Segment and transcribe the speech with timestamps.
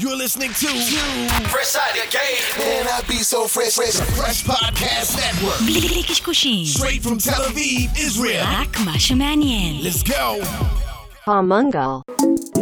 [0.00, 0.68] You're listening to
[1.48, 2.58] Fresh Out of Game.
[2.58, 5.58] Man, I be so fresh, fresh, fresh podcast network.
[6.66, 8.42] Straight from Tel Aviv, Israel.
[9.84, 10.40] Let's go.
[11.26, 12.61] Pomungal.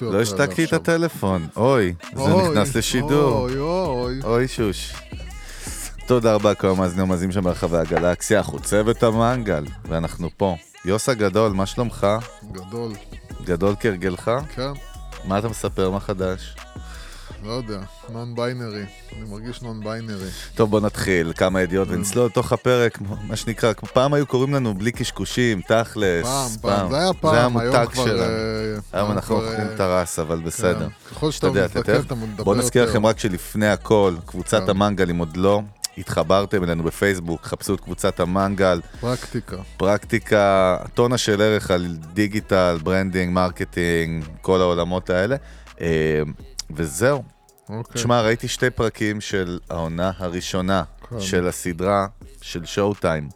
[0.00, 0.72] השטויות לא השתקתי את?
[0.72, 4.20] הטלפון, אוי, זה אוי, נכנס לשידור, אוי, אוי.
[4.24, 4.92] אוי שוש.
[6.06, 10.56] תודה רבה כל המאזינים ומאזינים שם ברחבי הגלקסיה, אנחנו צוות המנגל, ואנחנו פה.
[10.84, 12.06] יוס הגדול, מה שלומך?
[12.52, 12.92] גדול,
[13.44, 14.30] גדול כהרגלך?
[14.54, 14.72] כן,
[15.24, 16.56] מה אתה מספר, מה חדש?
[17.44, 17.78] לא יודע,
[18.12, 20.28] נון ביינרי, אני מרגיש נון ביינרי.
[20.54, 22.98] טוב, בוא נתחיל, כמה ידיעות ונצלול לתוך הפרק,
[23.28, 27.42] מה שנקרא, פעם היו קוראים לנו בלי קשקושים, תכלס, פעם, פעם, זה היה פעם, זה
[27.44, 27.86] המותג.
[27.94, 28.22] שלנו.
[28.22, 30.78] אה, היום אנחנו אוכלים אה, את הרס, אבל בסדר.
[30.88, 31.14] כן.
[31.14, 32.92] ככל שאתה תכף- אתה מדבר בואו נזכיר יותר.
[32.92, 34.70] לכם רק שלפני הכל, קבוצת כן.
[34.70, 35.62] המנגל, אם עוד לא
[35.98, 39.56] התחברתם אלינו בפייסבוק, חפשו את קבוצת המנגל, פרקטיקה.
[39.76, 45.36] פרקטיקה, טונה של ערך על דיגיטל, branding, marketing, כל העולמות האלה.
[45.80, 46.22] אה,
[46.70, 47.22] וזהו.
[47.78, 47.94] אוקיי.
[47.94, 51.20] תשמע, ראיתי שתי פרקים של העונה הראשונה כן.
[51.20, 52.06] של הסדרה
[52.42, 53.28] של Showtime,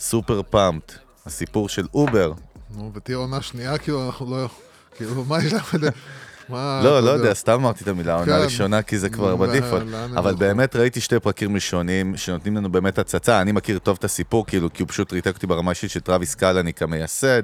[0.00, 0.92] Super Pumped,
[1.26, 2.32] הסיפור של אובר.
[2.76, 4.48] נו, ותהיה עונה שנייה, כאילו, אנחנו לא...
[4.96, 5.62] כאילו, מה יש לנו?
[6.48, 6.80] מה...
[6.84, 8.44] לא, לא יודע, סתם אמרתי את המילה עונה כן.
[8.44, 9.82] ראשונה, כי זה כבר ב default.
[9.94, 10.34] הם אבל?
[10.34, 13.40] באמת ראיתי שתי פרקים ראשונים שנותנים לנו באמת הצצה.
[13.40, 16.34] אני מכיר טוב את הסיפור, כאילו, כי הוא פשוט ריתק אותי ברמה אישית של טרוויס
[16.34, 17.42] קלניק המייסד.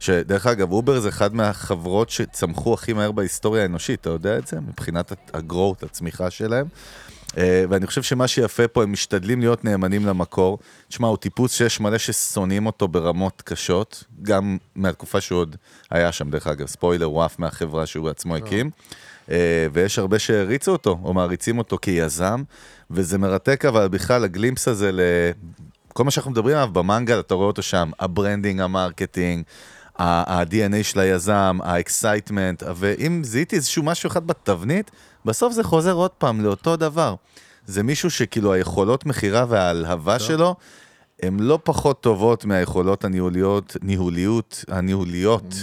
[0.00, 4.60] שדרך אגב, אובר זה אחד מהחברות שצמחו הכי מהר בהיסטוריה האנושית, אתה יודע את זה?
[4.60, 6.66] מבחינת ה growth, הצמיחה שלהם.
[7.38, 10.58] אה, ואני חושב שמה שיפה פה, הם משתדלים להיות נאמנים למקור.
[10.88, 15.56] תשמע, הוא טיפוס שיש מלא ששונאים אותו ברמות קשות, גם מהתקופה שהוא עוד
[15.90, 18.70] היה שם, דרך אגב, ספוילר, הוא עף מהחברה שהוא בעצמו הקים.
[19.30, 22.42] אה, ויש הרבה שהעריצו אותו, או מעריצים אותו כיזם,
[22.90, 25.00] וזה מרתק, אבל בכלל, ה glimpse הזה ל...
[25.92, 29.44] כל מה שאנחנו מדברים עליו במנגל, אתה רואה אותו שם, ה branding, ה marketing,
[29.98, 34.90] ה-DNA של היזם, ה excitement, ואם זיהיתי איזשהו משהו אחד בתבנית,
[35.24, 37.14] בסוף זה חוזר עוד פעם לאותו דבר.
[37.66, 40.54] זה מישהו שכאילו היכולות מכירה וההלהבה שלו,
[41.22, 45.54] הן לא פחות טובות מהיכולות הניהוליות, ניהוליות, הניהוליות,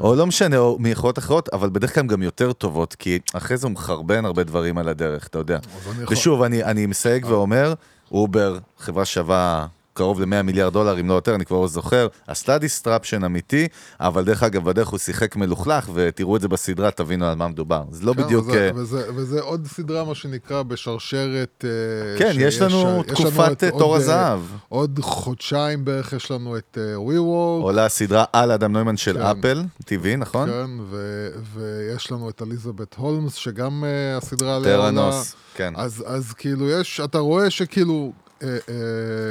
[0.00, 3.56] או לא משנה, או מיכולות אחרות, אבל בדרך כלל הן גם יותר טובות, כי אחרי
[3.56, 5.58] זה הוא מחרבן הרבה דברים על הדרך, אתה יודע.
[6.02, 7.74] יכול- ושוב, אני, אני מסייג ואומר,
[8.12, 9.66] אובר, חברה שווה
[9.98, 13.68] קרוב ל-100 מיליארד דולר, אם לא יותר, אני כבר לא זוכר, עשתה disruption אמיתי,
[14.00, 17.82] אבל דרך אגב, בדרך הוא שיחק מלוכלך, ותראו את זה בסדרה, תבינו על מה מדובר.
[17.90, 18.46] זה לא כן, בדיוק...
[18.46, 21.64] וזה, אה, וזה, וזה עוד סדרה, מה שנקרא, בשרשרת...
[21.64, 24.40] אה, כן, יש לנו יש תקופת את אה, עוד, תור אה, הזהב.
[24.68, 27.64] עוד חודשיים בערך יש לנו את WeWork.
[27.64, 29.22] עולה הסדרה על אדם נוימן של כן.
[29.22, 30.48] אפל TV, נכון?
[30.48, 34.90] כן, ו- ויש לנו את אליזבת הולמס, שגם uh, הסדרה עליה עולה.
[34.90, 35.72] טראנוס, כן.
[35.76, 38.12] אז, אז כאילו יש, אתה רואה שכאילו,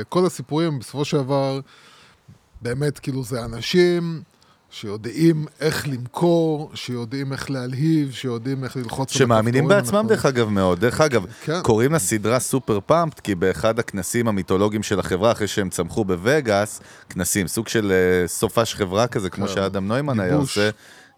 [0.09, 1.59] כל הסיפורים בסופו של דבר,
[2.62, 4.22] באמת כאילו זה אנשים
[4.69, 10.07] שיודעים איך למכור, שיודעים איך להלהיב, שיודעים איך ללחוץ שמאמינים בעצמם הנכונים.
[10.07, 10.79] דרך אגב מאוד.
[10.79, 11.62] דרך אגב, כן.
[11.63, 17.47] קוראים לסדרה סופר פאמפט, כי באחד הכנסים המיתולוגיים של החברה, אחרי שהם צמחו בווגאס, כנסים,
[17.47, 19.53] סוג של אה, סופש חברה כזה, כמו כן.
[19.53, 20.35] שאדם נוימן היה.
[20.35, 20.69] עושה.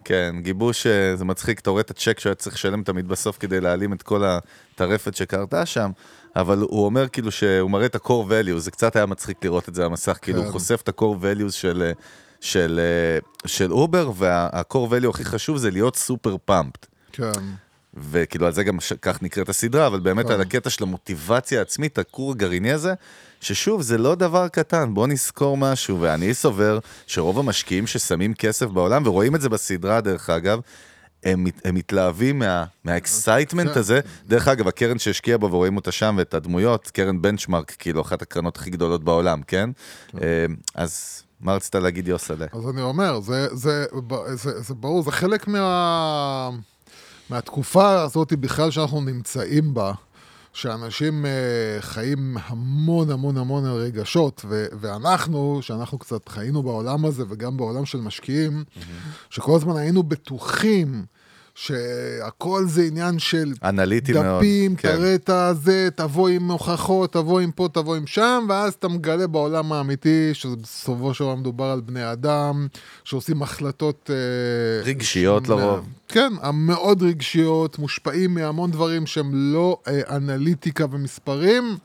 [0.04, 3.38] כן, גיבוש, אה, זה מצחיק, אתה רואה את הצ'ק שהוא היה צריך לשלם תמיד בסוף
[3.38, 5.92] כדי להעלים את כל הטרפת שקרתה שם,
[6.36, 9.76] אבל הוא אומר כאילו שהוא מראה את ה-core values, זה קצת היה מצחיק לראות את
[9.76, 10.52] זה על המסך, כאילו הוא כן.
[10.52, 11.92] חושף את ה-core values של, אה,
[12.42, 16.86] של, אה, של אובר, וה-core value הכי חשוב זה להיות super pumped.
[17.12, 17.32] כן,
[17.94, 20.34] וכאילו על זה גם כך נקראת הסדרה, אבל באמת כן.
[20.34, 22.94] על הקטע של המוטיבציה העצמית, הכור הגרעיני הזה,
[23.40, 29.04] ששוב, זה לא דבר קטן, בוא נזכור משהו, ואני סובר שרוב המשקיעים ששמים כסף בעולם,
[29.06, 30.60] ורואים את זה בסדרה דרך אגב,
[31.24, 33.80] הם, הם מתלהבים מה, מה excitement כן.
[33.80, 34.00] הזה.
[34.26, 38.58] דרך אגב, הקרן שהשקיעה בו, ורואים אותה שם, ואת הדמויות, קרן Benchmark, כאילו, אחת הקרנות
[38.58, 39.70] הכי גדולות בעולם, כן?
[40.22, 42.46] אה, אז מה רצית להגיד, יוסלה?
[42.52, 46.50] אז אני אומר, זה, זה, זה, זה, זה ברור, זה חלק מה,
[47.30, 49.92] מהתקופה הזאת בכלל שאנחנו נמצאים בה,
[50.54, 57.58] שאנשים uh, חיים המון המון המון רגשות, ו- ואנחנו, שאנחנו קצת חיינו בעולם הזה, וגם
[57.58, 58.64] בעולם של משקיעים,
[59.30, 61.06] שכל הזמן היינו בטוחים
[61.60, 64.96] שהכל זה עניין של אנליטי מאוד, דפים, כן.
[64.96, 69.28] תראה את הזה, תבוא עם הוכחות, תבוא עם פה, תבוא עם שם, ואז אתה מגלה
[69.28, 72.68] בעולם האמיתי, שבסופו של דבר מדובר על בני אדם,
[73.04, 74.10] שעושים החלטות...
[74.14, 75.86] אה, רגשיות שהם, לרוב.
[76.08, 81.78] כן, המאוד רגשיות, מושפעים מהמון דברים שהם לא אה, אנליטיקה ומספרים.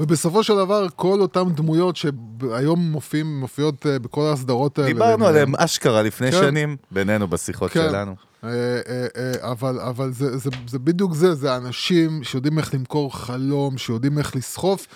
[0.00, 4.92] ובסופו של דבר, כל אותן דמויות שהיום מופיעים, מופיעות אה, בכל הסדרות האלה.
[4.92, 5.26] דיברנו.
[5.26, 6.38] עליהם אשכרה לפני כן.
[6.40, 7.88] שנים, בינינו בשיחות כן.
[7.90, 8.29] שלנו.
[8.44, 8.50] אה,
[8.88, 13.78] אה, אה, אבל, אבל זה, זה, זה בדיוק זה, זה אנשים שיודעים איך למכור חלום,
[13.78, 14.86] שיודעים איך לסחוף,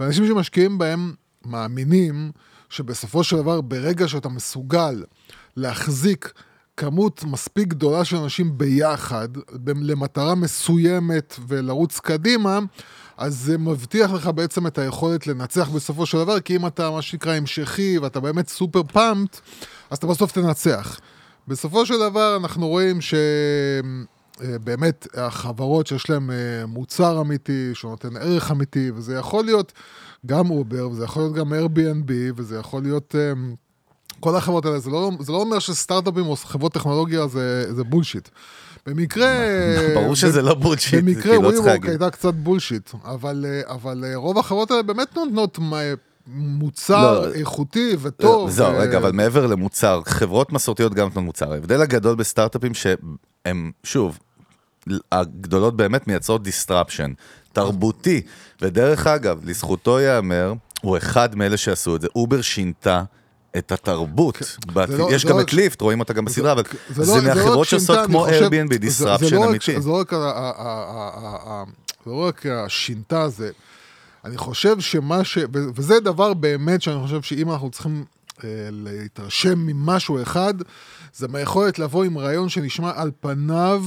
[0.00, 1.14] ואנשים שמשקיעים בהם
[1.46, 2.30] מאמינים
[2.68, 5.04] שבסופו של דבר, ברגע שאתה מסוגל
[5.56, 6.32] להחזיק
[6.76, 9.28] כמות מספיק גדולה של אנשים ביחד,
[9.66, 12.58] למטרה מסוימת ולרוץ קדימה,
[13.16, 17.02] אז זה מבטיח לך בעצם את היכולת לנצח בסופו של דבר, כי אם אתה מה
[17.02, 19.40] שנקרא המשכי ואתה באמת super pumped,
[19.90, 21.00] אז אתה בסוף תנצח.
[21.48, 22.98] בסופו של דבר אנחנו רואים
[24.40, 29.72] שבאמת החברות שיש להן אה, מוצר אמיתי, שנותן ערך אמיתי, וזה יכול להיות
[30.26, 33.14] גם אובר, וזה יכול להיות גם Airbnb, וזה יכול להיות...
[33.18, 33.32] אה,
[34.20, 38.28] כל החברות האלה, זה לא, זה לא אומר שסטארט-אפים או חברות טכנולוגיה זה, זה bullshit.
[38.86, 39.26] במקרה...
[39.94, 41.88] ברור שזה לא bullshit, במקרה כאילו, לא WeWork.
[41.88, 45.58] הייתה קצת bullshit, אבל, אה, אבל אה, רוב החברות האלה באמת נותנות
[46.26, 47.34] מוצר לא.
[47.34, 48.50] איכותי וטוב.
[48.50, 51.52] זהו, אה, רגע, אבל מעבר למוצר, חברות מסורתיות גם נותנות מוצר.
[51.52, 54.18] ההבדל הגדול בסטארט-אפים שהם, שוב,
[55.12, 57.12] הגדולות באמת מייצרות disruption,
[57.52, 58.22] תרבותי.
[58.62, 62.08] ודרך אגב, לזכותו ייאמר, הוא אחד מאלה שעשו את זה.
[62.16, 63.02] אובר שינתה
[63.58, 64.38] את התרבות.
[64.72, 67.04] בת- זה לא- יש גם לא- את ליפט, רואים אותה גם בסדרה, אבל זה לא-
[67.06, 68.30] זה זה לא מהחברות שעושות כמו Airbnb,
[69.36, 69.74] לא רק- אמיתי.
[69.74, 69.88] לא זה
[72.06, 73.50] לא רק השינתה, זה...
[74.24, 75.38] אני חושב שמה ש...
[75.52, 78.04] וזה דבר באמת שאני חושב שאם אנחנו צריכים
[78.44, 80.54] אה, להתרשם ממשהו אחד,
[81.14, 83.84] זה מהיכולת לבוא עם רעיון שנשמע על פניו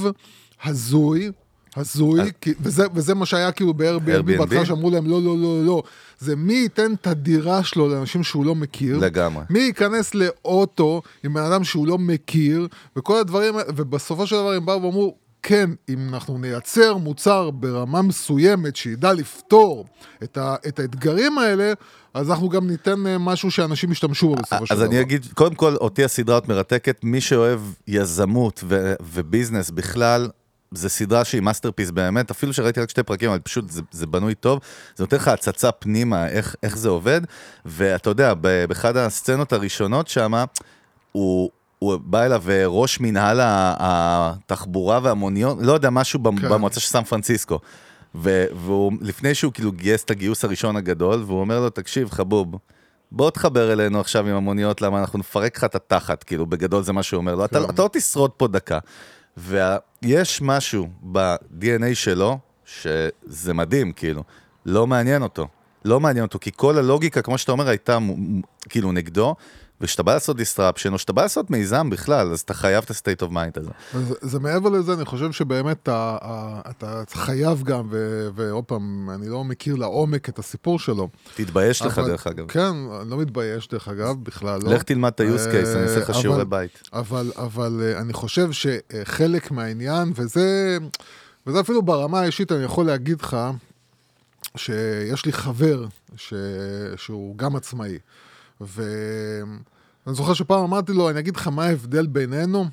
[0.64, 1.32] הזוי.
[1.76, 4.38] הזוי, כי, וזה, וזה מה שהיה כאילו ב-Airbnb, Airbnb?
[4.38, 5.84] בהתחלה שאמרו להם לא, לא, לא, לא,
[6.20, 9.44] זה מי ייתן את הדירה שלו לאנשים שהוא לא מכיר, לגמרי.
[9.50, 14.66] מי ייכנס לאוטו עם בן אדם שהוא לא מכיר, וכל הדברים, ובסופו של דבר הם
[14.66, 19.86] באו ואמרו, כן, אם אנחנו נייצר מוצר ברמה מסוימת שידע לפתור
[20.24, 21.74] את, ה, את האתגרים האלה,
[22.14, 24.86] אז אנחנו גם ניתן אה, משהו שאנשים ישתמשו בו בסופו של דבר.
[24.86, 24.90] אז.
[24.90, 30.30] אני אגיד, קודם כל, אותי הסדרה הזאת מרתקת, מי שאוהב יזמות ו- ו business בכלל,
[30.72, 34.36] זה סדרה שהיא masterpiece באמת, אפילו שראיתי רק שתי פרקים, אבל פשוט זה, זה בנוי
[34.36, 34.60] טוב,
[34.96, 37.22] זה נותן לך הצצה פנימה, איך, איך זה עובד,
[37.66, 38.34] ואתה יודע,
[38.68, 40.34] באחד הסצנות הראשונות שם,
[41.12, 41.50] הוא...
[41.80, 46.50] הוא בא אליו אה, ראש מנהל התחבורה והמוניות, לא יודע, משהו כן.
[46.50, 47.60] במועצה של סן פרנסיסקו.
[48.16, 52.56] ו- והוא, לפני שהוא כאילו גייס את הגיוס הראשון הגדול, והוא אומר לו, תקשיב, חבוב,
[53.12, 56.94] בוא תחבר אלינו עכשיו עם המוניות, למה אנחנו נפרק לך את התחת, כאילו, בגדול זה
[56.94, 58.80] מה שהוא אומר לו, אתה, אתה לא תשרוד פה דקה.
[59.38, 64.24] ויש משהו ב-DNA שלו, שזה מדהים, כאילו,
[64.66, 65.48] לא מעניין אותו.
[65.86, 67.98] לא מעניין אותו, כי כל הלוגיקה, כמו שאתה אומר, הייתה
[68.70, 69.36] כאילו נגדו,
[69.82, 73.28] וכשאתה בא לעשות disruption, או שאתה בא לעשות מיזם בכלל, אז אתה חייב את ה-state
[73.28, 73.70] of mind הזה.
[73.94, 77.88] זה, זה מעבר לזה, אני חושב שבאמת ה, ה, אתה חייב גם,
[78.36, 81.10] ועוד פעם, אני לא מכיר לעומק את הסיפור שלו.
[81.36, 82.48] תתבייש לך, אבל- דרך אגב.
[82.48, 82.72] כן,
[83.02, 84.74] אני לא מתבייש דרך אגב, בכלל לא.
[84.74, 86.82] לך תלמד את ה-use case, אני אעשה לך אה, שיעורי בית.
[86.94, 90.78] אבל, אבל אה, אני חושב שחלק מהעניין, וזה,
[91.48, 93.38] וזה אפילו ברמה האישית, אני יכול להגיד לך,
[94.56, 95.86] שיש לי חבר
[96.16, 96.34] ש,
[96.96, 97.98] שהוא גם עצמאי,
[98.62, 99.56] ואני
[100.16, 102.66] זוכר שפעם אמרתי לו, אני אגיד לך מה ההבדל בינינו,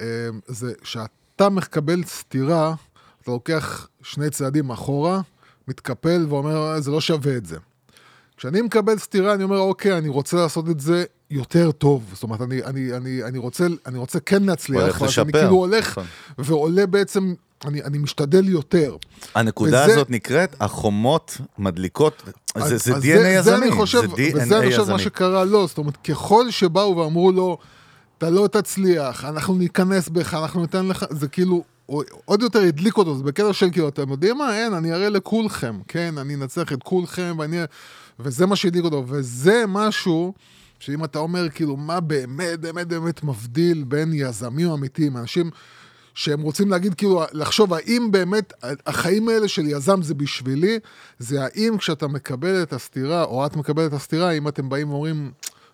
[0.00, 0.04] אה,
[0.46, 2.74] זה שאתה מקבל סטירה,
[3.22, 5.20] אתה לוקח שני צעדים אחורה,
[5.68, 7.56] מתקפל ואומר, "אה, זה לא שווה את זה.
[8.36, 12.10] כשאני מקבל סטירה, אני אומר, אוקיי, אני רוצה לעשות את זה יותר טוב.
[12.12, 15.32] זאת אומרת, אני, אני, אני, אני, רוצה, אני רוצה כן להצליח, הולך אז אני לשפר,
[15.32, 16.04] כאילו הולך נכון.
[16.38, 18.96] ועולה בעצם, אני, אני משתדל יותר.
[19.34, 22.30] הנקודה וזה- הזאת נקראת, החומות מדליקות, זה
[22.64, 24.06] אז- זה אז DNA יזמי, זה אני חושב, זה
[24.42, 24.98] וזה אני חושב מה.
[24.98, 27.58] שקרה לו, זאת אומרת, ככל שבאו ואמרו לו,
[28.18, 31.64] אתה לא תצליח, אנחנו ניכנס בך, אנחנו ניתן לך, זה כאילו,
[32.24, 35.78] עוד יותר הדליק אותו, זה בקטע של כאילו, אתם יודעים מה, אין, אני אראה לכולכם,
[35.88, 37.56] כן, אני אנצח את כולכם, ואני...
[38.20, 40.34] וזה מה שהדליק אותו, וזה משהו
[40.78, 45.50] שאם אתה אומר, כאילו, מה באמת, באמת, באמת מבדיל בין יזמים אמיתיים, אנשים...
[46.20, 48.52] שהם רוצים להגיד, כאילו, לחשוב האם באמת
[48.86, 50.78] החיים האלה של יזם זה בשבילי,
[51.18, 55.30] זה האם כשאתה מקבל את הסתירה, או את מקבלת את הסתירה, אם אתם באים ואומרים,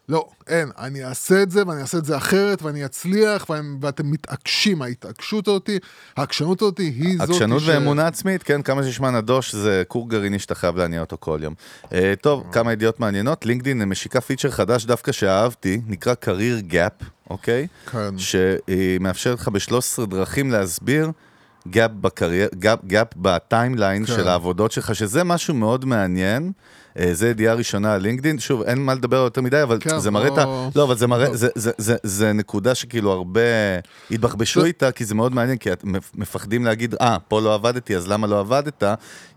[0.08, 4.10] לא, אין, אני אעשה את זה, ואני אעשה את זה אחרת, ואני אצליח, ואני, ואתם
[4.10, 5.78] מתעקשים, ההתעקשות אותי,
[6.16, 10.54] העקשנות אותי היא זאת עקשנות ואמונה עצמית, כן, כמה שישמע נדוש, זה כור גרעיני שאתה
[10.54, 11.54] חייב להניע אותו כל יום.
[11.92, 17.66] אה, טוב, כמה ידיעות מעניינות, לינקדאין משיקה פיצ'ר חדש דווקא שאהבתי, נקרא career gap, אוקיי?
[17.92, 18.14] כן.
[18.18, 21.10] שמאפשר לך ב-13 דרכים להסביר
[21.70, 24.12] gap בקריירה, gap, gap ב timeline כן.
[24.16, 26.52] של העבודות שלך, שזה משהו מאוד מעניין.
[26.98, 30.10] אה, זה ידיעה ראשונה על לינקדאין, שוב, אין מה לדבר יותר מדי, אבל כן, זה
[30.10, 30.68] מראה את ה...
[30.74, 31.36] לא- אבל זה מראה.
[31.36, 33.40] זה, זה, זה, זה נקודה שכאילו הרבה
[34.10, 35.70] התבחבשו זה- איתה, כי זה מאוד מעניין, כי
[36.14, 38.82] מפחדים להגיד, אה, פה לא עבדתי, אז למה לא עבדת?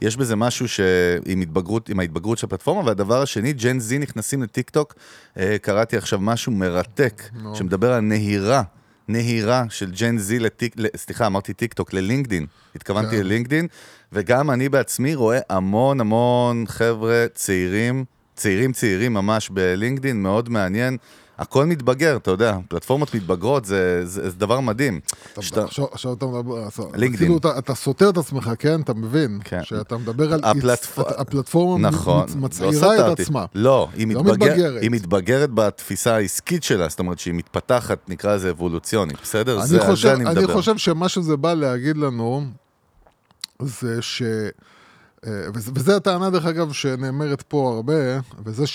[0.01, 4.69] יש בזה משהו שעם התבגרות, עם ההתבגרות של הפלטפורמה, והדבר השני, Gen Z נכנסים לטיק
[4.69, 4.93] טוק,
[5.38, 7.24] אה, קראתי עכשיו משהו מרתק.
[7.53, 8.63] שמדבר על נהירה.
[9.10, 12.46] נהירה של ג'ן זי לטיק, סליחה, אמרתי טיק טוק, ללינקדין.
[12.75, 13.24] התכוונתי כן.
[13.24, 13.68] ללינקדין,
[14.13, 20.98] וגם אני בעצמי רואה המון המון חבר'ה צעירים, צעירים צעירים ממש בלינקדין, מאוד מעניין.
[21.39, 25.00] הכל מתבגר, אתה יודע, פלטפורמות מתבגרות, זה, זה, זה דבר מדהים.
[25.34, 27.17] אתה- שאתה- עכשיו עכשיו אתה מדבר, לינקדין.
[27.17, 28.81] כאילו אתה- אתה סותר את עצמך, כן?
[28.81, 29.39] אתה מבין?
[29.43, 29.63] כן.
[29.63, 30.39] שאתה מדבר על...
[30.43, 33.19] הפלטפ- הצ- הפלטפורמה נכון, מצ- לא מצעירה את.
[33.19, 33.46] עצמה.
[33.55, 34.81] לא, היא, לא מתבגר, מתבגרת.
[34.81, 39.60] היא מתבגרת בתפיסה העסקית שלה, זאת אומרת שהיא מתפתחת, נקרא לזה אבולוציונית, בסדר?
[39.60, 40.48] אני זה, חושב, אני אני.
[40.53, 42.43] חושב שמה שזה בא להגיד לנו,
[43.62, 44.22] זה ש...
[45.27, 47.93] אה, וזה, וזה הטענה, דרך אגב, שנאמרת פה הרבה,
[48.46, 48.67] וזה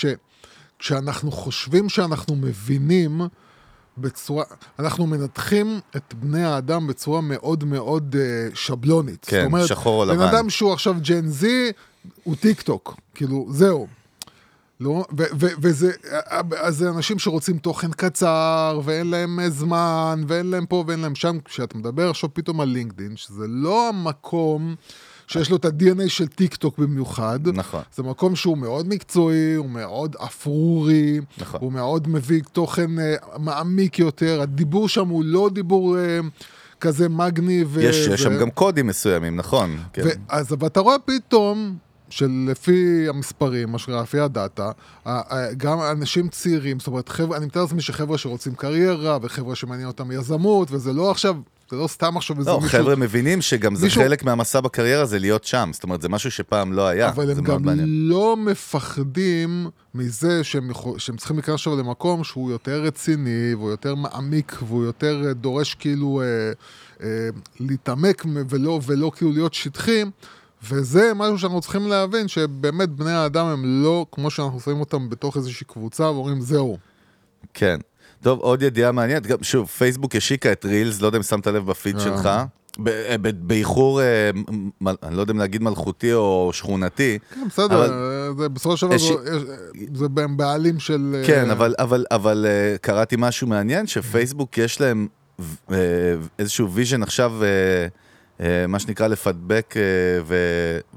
[0.79, 3.21] שכשאנחנו חושבים שאנחנו מבינים
[3.97, 4.43] בצורה,
[4.79, 9.25] אנחנו מנתחים את בני האדם בצורה מאוד מאוד אה, שבלונית.
[9.25, 10.27] כן, זאת אומרת, שחור או בן לבן.
[10.27, 11.71] אדם שהוא עכשיו ג'ן זי,
[12.23, 13.87] הוא טיק טוק, כאילו, זהו.
[14.79, 15.91] לא, ו- ו- וזה,
[16.57, 21.15] אז זה אנשים שרוצים תוכן קצר, ואין להם אה, זמן, ואין להם פה ואין להם
[21.15, 21.37] שם.
[21.45, 24.75] כשאתה מדבר עכשיו פתאום על לינקדאין, שזה לא המקום
[25.27, 27.39] שיש לו את ה-DNA של טיק טוק במיוחד.
[27.53, 27.81] נכון.
[27.95, 31.59] זה מקום שהוא מאוד מקצועי, הוא מאוד אפרורי, נכון.
[31.63, 36.19] הוא מאוד מביא תוכן אה, מעמיק יותר, הדיבור שם הוא לא דיבור אה,
[36.81, 37.77] כזה מגניב.
[37.81, 39.77] יש, ו- יש שם גם קודים מסוימים, נכון.
[39.93, 40.01] כן.
[40.29, 41.77] אז ואתה רואה פתאום,
[42.09, 44.71] שלפי המספרים, מה שקרה, לפי הדאטה,
[45.57, 50.11] גם אנשים צעירים, זאת אומרת, חבר'ה, אני מתאר לעצמי שחבר'ה שרוצים קריירה, וחבר'ה שמעניין אותם
[50.11, 51.35] יזמות, וזה לא עכשיו,
[51.69, 52.79] זה לא סתם עכשיו איזה לא, מישהו...
[52.79, 55.69] חבר'ה מבינים שגם זה מישהו- חלק מהמסע בקריירה, זה להיות שם.
[55.73, 57.09] זאת אומרת, זה משהו שפעם לא היה.
[57.09, 57.63] אבל הם גם.
[57.85, 63.95] לא מפחדים מזה שהם, יכול- שהם צריכים להיכנס עכשיו למקום שהוא יותר רציני, והוא יותר
[63.95, 66.51] מעמיק, והוא יותר אה, דורש כאילו אה,
[67.07, 67.29] אה,
[67.59, 70.03] להתעמק ולא, ולא כאילו להיות שטחי.
[70.69, 75.37] וזה משהו שאנחנו צריכים להבין, שבאמת בני האדם הם לא כמו שאנחנו שמים אותם בתוך
[75.37, 76.77] איזושהי קבוצה ואומרים זהו.
[77.53, 77.79] כן.
[78.25, 81.65] טוב, עוד ידיעה מעניינת, גם שוב, פייסבוק השיקה את רילס, לא יודע אם שמת לב
[81.65, 82.01] בפיד אה.
[82.01, 82.29] שלך.
[82.87, 84.29] אה, באיחור, אה,
[85.03, 87.19] אני לא יודע אם להגיד מלכותי או שכונתי.
[87.33, 88.97] כן, בסדר, אבל- זה בסופו של דבר
[89.93, 91.23] זה- בעלים של...
[91.27, 92.45] כן, אבל, אבל, אבל
[92.81, 95.07] קראתי משהו מעניין, שפייסבוק יש להם
[96.39, 97.33] איזשהו vision עכשיו,
[98.67, 99.73] מה שנקרא לפדבק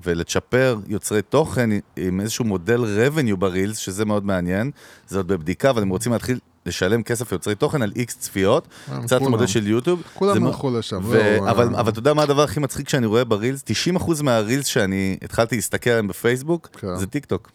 [0.05, 4.71] ולצ'פר יוצרי תוכן עם איזשהו מודל revenue ברילס, שזה מאוד מעניין,
[5.09, 9.03] זה עוד בבדיקה, אבל הם רוצים להתחיל לשלם כסף ליוצרי תוכן על X צפיות, אה,
[9.03, 9.21] קצת.
[9.21, 10.03] מודל של יוטיוב.
[10.15, 11.13] כולם הלכו לשם.
[11.13, 13.65] לא, אבל, אה, אבל אתה יודע מה הדבר הכי מצחיק שאני רואה ברילס?
[13.97, 16.97] 90% מהרילס שאני התחלתי להסתכל עליהם בפייסבוק, כן.
[16.97, 17.51] זה טיק טוק.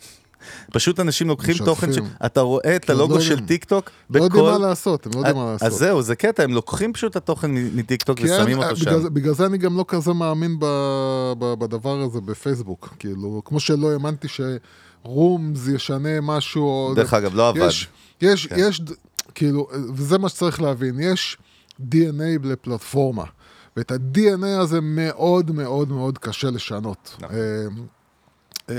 [0.72, 1.74] פשוט אנשים לוקחים משתפים.
[1.74, 1.98] תוכן, ש...
[2.25, 4.38] אתה רואה את כי עוד הלוגו לא של טיק טוק לא בכל...
[4.38, 5.67] יודעים מה לעשות, הם לא יודעים מה לעשות.
[5.67, 9.01] אז זהו, זה קטע, הם לוקחים פשוט את התוכן מטיק טוק כי ושמים אותו בגלל,
[9.01, 9.13] שם.
[9.13, 10.65] בגלל זה אני גם לא כזה מאמין ב,
[11.39, 12.93] ב, בדבר הזה בפייסבוק.
[13.00, 16.93] כאילו, כמו שלא האמנתי ש Rooms ישנה משהו.
[16.96, 17.67] דרך אגב, לא עבד.
[17.67, 17.88] יש,
[18.24, 18.56] יש, כן.
[18.60, 18.82] יש,
[19.36, 21.38] כאילו, וזה מה שצריך להבין, יש
[21.82, 23.24] DNA לפלטפורמה.
[23.77, 27.15] ואת ה-DNA הזה מאוד מאוד מאוד קשה לשנות.
[27.20, 27.36] נכון.
[27.36, 27.86] אמ,
[28.70, 28.75] אמ,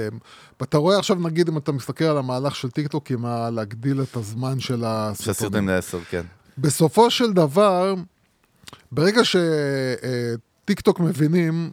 [0.61, 3.25] ואתה רואה עכשיו, נגיד, אם אתה מסתכל על המהלך של טיקטוק, עם
[3.55, 5.31] להגדיל את הזמן של של הסרטונים.
[5.31, 6.23] הסרטונים לעשר, כן.
[6.59, 7.95] בסופו של דבר,
[8.93, 11.71] ברגע שטיקטוק מבינים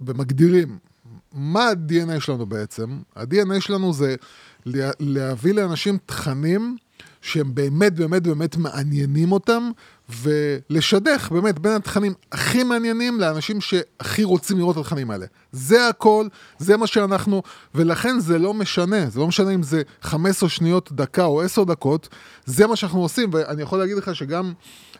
[0.00, 0.78] ומגדירים
[1.32, 4.16] מה ה-DNA שלנו בעצם, ה-DNA שלנו זה
[4.66, 6.76] לה- להביא לאנשים תכנים
[7.26, 9.70] שהם באמת באמת באמת מעניינים אותם,
[10.22, 15.26] ולשדך באמת בין התכנים הכי מעניינים לאנשים שהכי רוצים לראות את התכנים האלה.
[15.52, 16.26] זה הכל,
[16.58, 17.42] זה מה שאנחנו,
[17.74, 22.08] ולכן זה לא משנה, זה לא משנה אם זה 15 שניות, דקה או 10 דקות,
[22.44, 24.52] זה מה שאנחנו עושים, ואני יכול להגיד לך שגם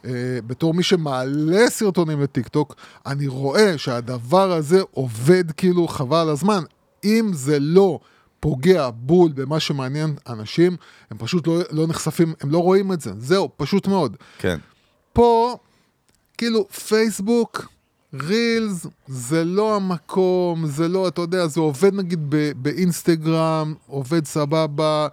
[0.04, 0.10] אה,
[0.46, 2.74] בתור מי שמעלה סרטונים לטיקטוק,
[3.06, 6.62] אני רואה שהדבר הזה עובד כאילו חבל הזמן.
[7.04, 7.98] אם זה לא
[8.40, 10.76] פוגע בול במה שמעניין אנשים,
[11.10, 13.12] הם פשוט לא, לא נחשפים, הם לא רואים את זה.
[13.18, 14.16] זהו, פשוט מאוד.
[14.38, 14.58] כן.
[15.12, 15.56] פה,
[16.38, 17.66] כאילו, פייסבוק,
[18.14, 25.08] רילס, זה לא המקום, זה לא, אתה יודע, זה עובד נגיד ב- באינסטגרם, עובד סבבה,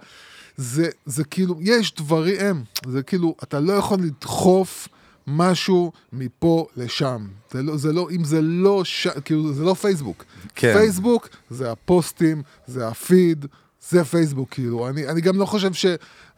[0.56, 4.88] זה, זה כאילו, יש דברים, זה כאילו, אתה לא יכול לדחוף
[5.26, 7.26] משהו מפה לשם.
[7.50, 9.06] זה לא, זה לא, אם זה לא, ש...
[9.24, 10.24] כאילו, זה לא פייסבוק.
[10.54, 10.74] כן.
[10.78, 13.46] פייסבוק זה הפוסטים, זה הפיד,
[13.90, 14.88] זה פייסבוק, כאילו.
[14.88, 15.86] אני, אני גם לא חושב ש...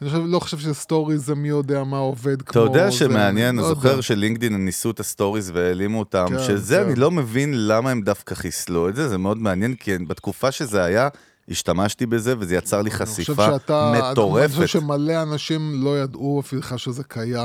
[0.02, 2.62] אני חושב, לא חושב שסטוריז זה מי יודע מה עובד אתה כמו...
[2.62, 3.80] יודע זה, שמעניין, לא אני יודע.
[3.80, 6.86] זוכר שלינקדאין ניסו את הסטוריז והעלימו אותם, כן, שזה כן.
[6.86, 10.84] אני לא מבין למה הם דווקא חיסלו את זה, זה מאוד מעניין, כי בתקופה שזה
[10.84, 11.08] היה,
[11.50, 14.54] השתמשתי בזה, וזה יצר לי אני חושב חשיפה שאתה- אני מטורפת.
[14.54, 17.36] חושב שמלא אנשים לא ידעו אפילו שזה קיים.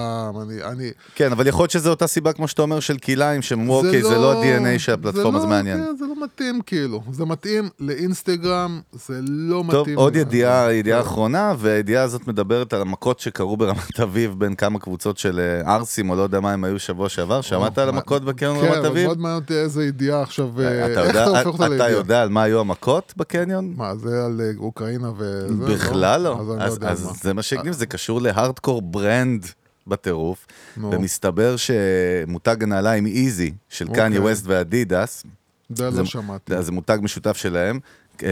[0.42, 0.64] אני...
[0.64, 3.78] אני כן, אבל יכול להיות שזו אותה סיבה, כמו שאתה אומר, של כלאיים, שהם אמרו,
[3.78, 5.78] אוקיי, זה לא ה-DNA של הפלטפורמה, זה לא- מעניין.
[5.78, 7.04] כן, זה לא מתאים, כאילו.
[7.12, 9.98] זה מתאים לאינסטגרם, זה לא טוב, מתאים...
[9.98, 11.08] עוד ל- ידיעה, ידיעה כן.
[11.08, 16.10] אחרונה, והידיעה הזאת מדברת על המכות שקרו ברמת אביב בין כמה קבוצות של אה, ערסים,
[16.10, 18.86] או לא יודע מה הם היו שבוע שעבר, שמעת על המכות בקניון כן, רמת אבל
[18.86, 19.06] אביב?
[19.06, 20.62] מאוד מעניין אותי איזה ידיעה עכשיו...
[20.62, 21.90] אה, אתה איך אתה הופך אותה אתה לידיעה?
[21.92, 23.74] יודע על מה היו המכות בקניון?
[23.78, 25.74] מה, זה על אה, אוקראינה וזה?
[25.74, 26.40] בכלל לא.
[26.40, 27.12] אז אני לא אז, אז מה.
[27.24, 29.46] זה מה שהגניב, זה קשור להארדקור ברנד
[29.88, 30.92] בטירוף, נו.
[30.92, 34.20] ומסתבר שמותג הנעליים איזי של קניה אוקיי.
[34.20, 35.24] ווסט ואדידס,
[35.70, 36.64] זה זה- לא שמעתי.
[36.64, 37.80] זה מותג משותף שלהם,
[38.24, 38.30] אה,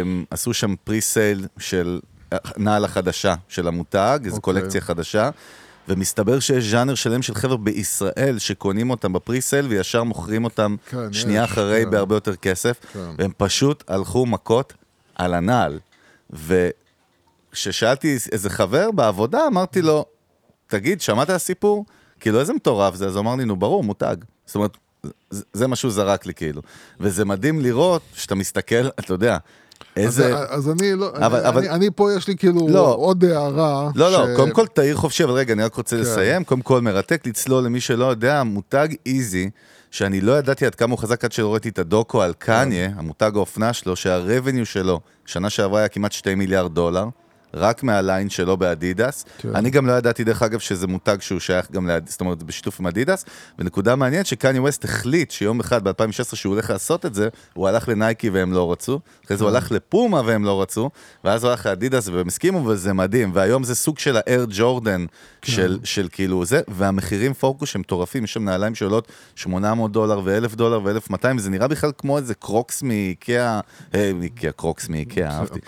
[0.00, 2.00] הם עשו שם pre-sale של
[2.56, 4.54] נעל החדשה של המותג, איזו אוקיי.
[4.54, 5.30] קולקציה חדשה.
[5.88, 11.12] ומסתבר שיש ז'אנר שלם של חבר'ה בישראל שקונים אותם ב pre-sale וישר מוכרים אותם כן,
[11.12, 11.90] שנייה יש, אחרי כן.
[11.90, 12.98] בהרבה יותר כסף, כן.
[13.18, 14.72] והם פשוט הלכו מכות
[15.14, 15.78] על הנעל.
[17.52, 20.04] וכששאלתי איזה חבר בעבודה, אמרתי לו,
[20.66, 21.84] תגיד, שמעת הסיפור?
[22.20, 23.06] כאילו, איזה מטורף זה?
[23.06, 24.16] אז הוא אמר לי, נו, ברור, מותג.
[24.46, 24.76] זאת אומרת,
[25.30, 26.62] זה, מה שהוא זרק לי, כאילו.
[27.00, 29.36] וזה מדהים לראות שאתה מסתכל, אתה יודע,
[29.96, 30.36] איזה...
[30.38, 32.94] אז, אז אני לא, אבל- אני, אבל- אני, אני פה יש לי כאילו לא.
[32.94, 33.90] עוד הערה.
[33.94, 36.02] לא, לא, ש- קודם כל תעיר חופשי, אבל רגע, אני רק רוצה כן.
[36.02, 36.44] לסיים.
[36.44, 39.50] קודם כל, מרתק לצלול למי שלא יודע, מותג איזי,
[39.94, 43.72] שאני לא ידעתי עד כמה הוא חזק עד שראיתי את הדוקו על קניה, המותג האופנה
[43.72, 47.04] שלו, שהרבניו שלו, שנה שעברה היה כמעט 2 מיליארד דולר.
[47.54, 49.24] רק מה line שלו באדידס.
[49.38, 49.56] כן.
[49.56, 52.80] אני גם לא ידעתי, דרך אגב, שזה מותג שהוא שייך גם לאדידס, זאת אומרת, בשיתוף
[52.80, 53.24] עם אדידס.
[53.58, 57.88] ונקודה מעניינת שקניה ווסט החליט שיום אחד ב-2016 שהוא הולך לעשות את זה, הוא הלך
[57.88, 59.00] לנייקי והם לא רצו.
[59.24, 60.90] אחרי זה הוא הלך לפומה והם לא רצו,
[61.24, 63.30] ואז הוא הלך לאדידס והם הסכימו, וזה מדהים.
[63.34, 65.06] והיום זה סוג של האייר ג'ורדן
[65.44, 70.56] של, של כאילו זה, והמחירים פורקוש הם מטורפים, יש שם נעליים שעולות 800 דולר ו-1,000
[70.56, 73.60] דולר ו-1,200, וזה נראה בכלל כמו איזה קרוקס מאיקאה,
[73.94, 75.60] אה, איקאה, קרוקס מאיקאה, אהבתי.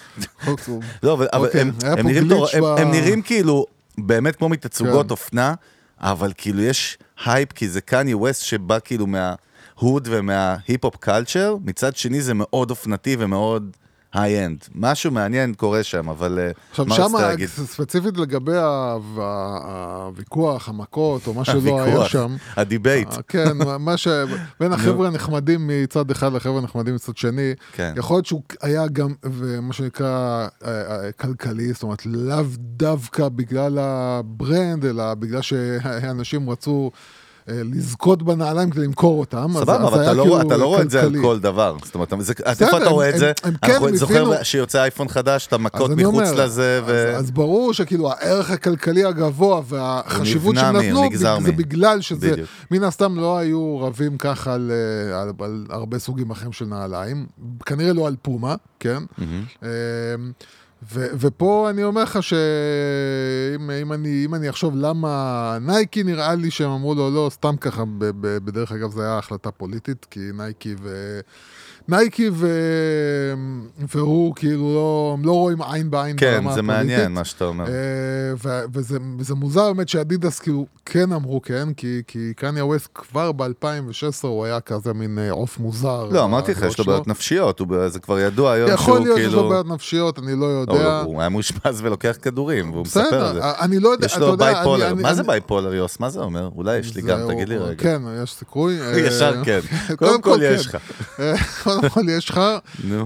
[1.02, 3.66] לא, אבל, אבל אוקיי, הם, היה הם, פה נראים glitch ב- הם נראים כאילו,
[3.99, 5.11] באמת כמו מתצוגות כן.
[5.11, 5.54] אופנה,
[6.00, 11.57] אבל כאילו יש הייפ, כי זה קניה ווסט שבא כאילו מה hood ומה hip-hop culture,
[11.64, 13.76] מצד שני זה מאוד אופנתי ומאוד
[14.16, 14.64] high-end.
[14.75, 17.49] משהו מעניין קורה שם, אבל אה, עכשיו מה שם, רצית להגיד?
[17.49, 22.37] ספציפית לגבי ה- ה- הוויכוח, המכות, או מה שלא היה שם.
[22.57, 23.12] ה debate.
[23.12, 24.09] אה, כן, מה ש...
[24.61, 27.94] בין החבר'ה הנחמדים מצד אחד לחבר'ה הנחמדים מצד שני, כן.
[27.96, 29.14] יכול להיות שהוא היה גם,
[29.62, 36.90] מה שנקרא, אה, כלכלי, זאת אומרת, לאו דווקא בגלל הברנד, אלא בגלל שאנשים רצו
[37.48, 39.50] לזכות בנעליים כדי למכור אותם.
[39.54, 41.14] סבבה, אבל אתה לא, כאילו אתה לא רואה את זה על.
[41.22, 41.76] כל דבר.
[41.85, 42.12] זאת אומרת,
[42.61, 43.32] איפה אתה רואה את זה?
[43.44, 46.80] אנחנו כן זוכר הבינו- שיוצא אייפון חדש, אתה מכות אז אני מחוץ לזה.
[47.16, 51.09] אז, ברור שכאילו הערך הכלכלי הגבוה והחשיבות שהם נתנו,
[51.42, 51.52] זה.
[51.52, 52.35] בגלל שזה.
[52.70, 54.70] מן הסתם לא היו רבים ככה על,
[55.12, 57.26] אה, על, על הרבה סוגים אחרים של נעליים,
[57.66, 59.02] כנראה לא על פומה, כן?
[60.92, 66.70] ו, ופה אני אומר לך שאם אם אני, אני אחשוב למה נייקי נראה לי שהם
[66.70, 70.75] אמרו לו לא, סתם ככה, ב, ב, בדרך אגב זו הייתה החלטה פוליטית, כי נייקי
[70.83, 71.20] ו...
[71.88, 72.49] נייקי ו...
[73.94, 76.87] והוא כאילו לא, הם לא רואים עין בעין כן, ברמה זה הפוליטית.
[76.88, 77.64] מעניין מה שאתה אומר.
[77.68, 77.72] אה,
[78.44, 83.33] ו- וזה, וזה מוזר באמת שאדידס כאילו כן אמרו כן, כי, כי קניה ווסט כבר
[83.33, 83.46] ב-2016
[84.22, 86.05] הוא היה כזה מין אה, עוף מוזר.
[86.11, 86.92] לא, אמרתי לך, בדעות יש לו שלו.
[86.92, 89.05] בעיות נפשיות, הוא זה כבר ידוע היום שהוא יכול כאילו...
[89.16, 90.75] להיות שיש לו בעיות נפשיות, אני לא לא, יודע.
[90.85, 93.40] לא, הוא היה מאושפז ולוקח כדורים, והוא מספר בסדר, את זה.
[93.61, 94.90] אני לא יודע, יש לו bipolar.
[94.90, 96.01] אני- מה זה אני- bipolar, יוס?
[96.01, 96.49] מה זה אומר?
[96.57, 97.83] אולי יש לי גם, תגיד לי רגע.
[97.83, 98.81] כן, יש סיכוי.
[98.83, 99.61] אה, ישר כן.
[99.99, 100.77] קודם כל יש לך.
[101.77, 102.41] אה, קודם כל יש לך.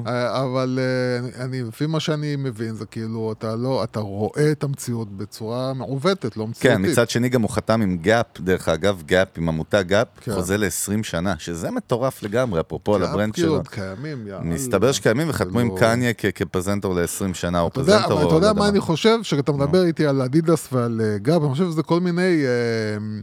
[0.07, 4.65] אה, אבל אה, אני, לפי מה שאני מבין, זה כאילו, אתה לא, אתה רואה את
[4.65, 6.85] המציאות בצורה מעוותת, לא מציאותית.
[6.87, 10.35] כן, מצד שני גם הוא חתם עם גאפ, דרך אגב, גאפ, עם המותג גאפ, כן.
[10.35, 10.69] חוזה ל-20
[11.03, 13.57] שנה, שזה מטורף לגמרי, אפרופו על ה brand כאילו שלו.
[13.57, 14.43] עוד קיימים, יאללה.
[14.45, 18.49] מסתבר שקיימים וחתמו עם כאילו- קניה כ- כפרזנטור ל-20 שנה, או אבל או אתה יודע
[18.49, 19.17] לא מה אני חושב?
[19.23, 19.59] כשאתה נו.
[19.59, 23.21] מדבר איתי על אדידס ועל אה, גאפ, אני חושב שזה כל מיני אה,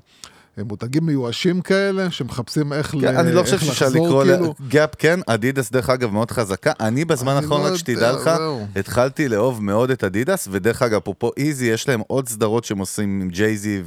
[0.64, 4.54] מותגים מיואשים כאלה, שמחפשים איך ל- כן, אני לא חושב שאפשר לחזור, לקרוא כאילו.
[4.68, 6.72] לגאפ, כן, אדידס דרך אגב מאוד חזקה.
[6.80, 8.32] אני בזמן האחרון, לא רק שתדע לך.
[8.76, 13.22] התחלתי לאהוב מאוד את אדידס, ודרך אגב, אפרופו איזי, יש להם עוד סדרות שהם עושים
[13.22, 13.82] עם ג'ייזי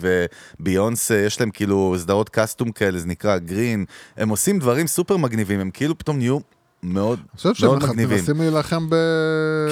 [0.60, 3.84] וביונסה, יש להם כאילו סדרות custom כאלה, זה נקרא green.
[4.16, 6.38] הם עושים דברים סופר מגניבים, הם כאילו פתאום נהיו
[6.82, 8.18] מאוד אני חושב שהם מגניבים.
[8.18, 8.94] מנסים להילחם ב...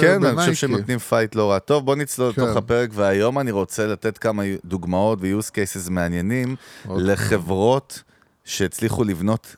[0.01, 0.35] כן, אני.
[0.35, 1.59] חושב שהם נותנים פייט לא רע.
[1.59, 2.41] טוב, בוא נצלול כן.
[2.41, 6.55] לתוך הפרק, והיום אני רוצה לתת כמה דוגמאות ו-use cases מעניינים
[6.87, 7.05] אוקיי.
[7.05, 8.03] לחברות
[8.45, 9.55] שהצליחו לבנות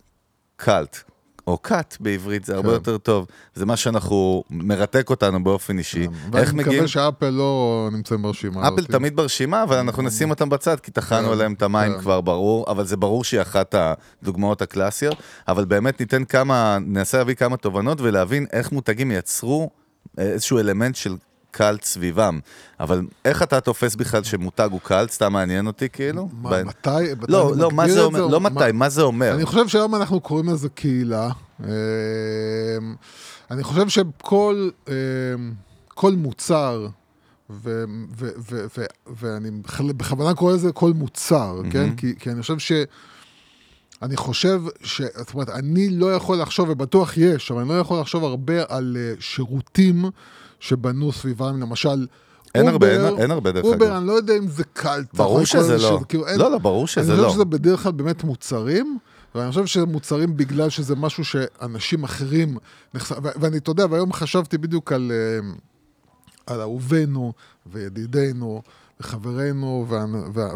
[0.56, 1.11] cult.
[1.48, 2.74] או כת בעברית, זה הרבה כן.
[2.74, 3.28] יותר טוב.
[3.56, 6.02] זה מה שאנחנו, מרתק אותנו באופן אישי.
[6.02, 6.70] איך ואני מגיעים?
[6.70, 8.92] מקווה שאפל לא נמצאים ברשימה אפל הזאת.
[8.92, 12.00] תמיד ברשימה, אבל אנחנו נשים אותם בצד, כי טחנו כן, עליהם את המים כן.
[12.00, 17.36] כבר ברור, אבל זה ברור שהיא אחת הדוגמאות הקלאסיות, אבל באמת ניתן כמה, ננסה להביא
[17.36, 19.70] כמה תובנות ולהבין איך מותגים יצרו
[20.18, 21.16] איזשהו אלמנט של
[21.52, 22.40] קאלט סביבם.
[22.80, 25.12] אבל איך אתה תופס בכלל שמותג הוא קאלט?
[25.12, 26.30] סתם מעניין אותי כאילו?
[26.42, 26.90] מה, ב- מתי?
[27.28, 28.22] לא, לא, מה זה אומר?
[28.24, 29.36] או לא מה- מתי, מה זה אומר?
[29.36, 31.30] אני חושב שהיום אנחנו קוראים לזה קהילה.
[31.64, 31.68] אמ,
[33.52, 34.94] אני חושב שכל אמ,
[35.88, 36.88] כל מוצר,
[37.50, 37.84] ו-
[38.18, 38.86] ו- ו- ו-
[39.20, 41.96] ואני בכ- בכוונה קורא לזה כל מוצר, כן?
[41.96, 42.72] כי כי אני חושב ש...
[44.02, 45.02] אני חושב ש...
[45.18, 48.98] זאת אומרת, אני לא יכול לחשוב, ובטוח יש, אבל אני לא יכול לחשוב הרבה על
[49.00, 50.06] אה, שירותים
[50.62, 52.08] שבנו סביבם, למשל...
[52.56, 53.96] אין הרבה, אובר- אין- אין הרבה, דרך אובר, אגב.
[53.96, 55.14] אני לא יודע אם זה cult.
[55.14, 55.96] ברור שזה לא.
[55.96, 57.24] לזה כאילו, אין- לא, לא, ברור שזה אני לא.
[57.26, 58.98] חושב שזה בדרך כלל באמת מוצרים,
[59.36, 62.58] ואני חושב שזה מוצרים בגלל שזה משהו שאנשים אחרים
[62.94, 63.16] נחשפ...
[63.24, 65.50] ו- ואני, אתה יודע, והיום חשבתי בדיוק על, אה,
[66.54, 67.34] על אהובינו
[67.66, 68.62] וידידינו
[69.88, 70.06] וה-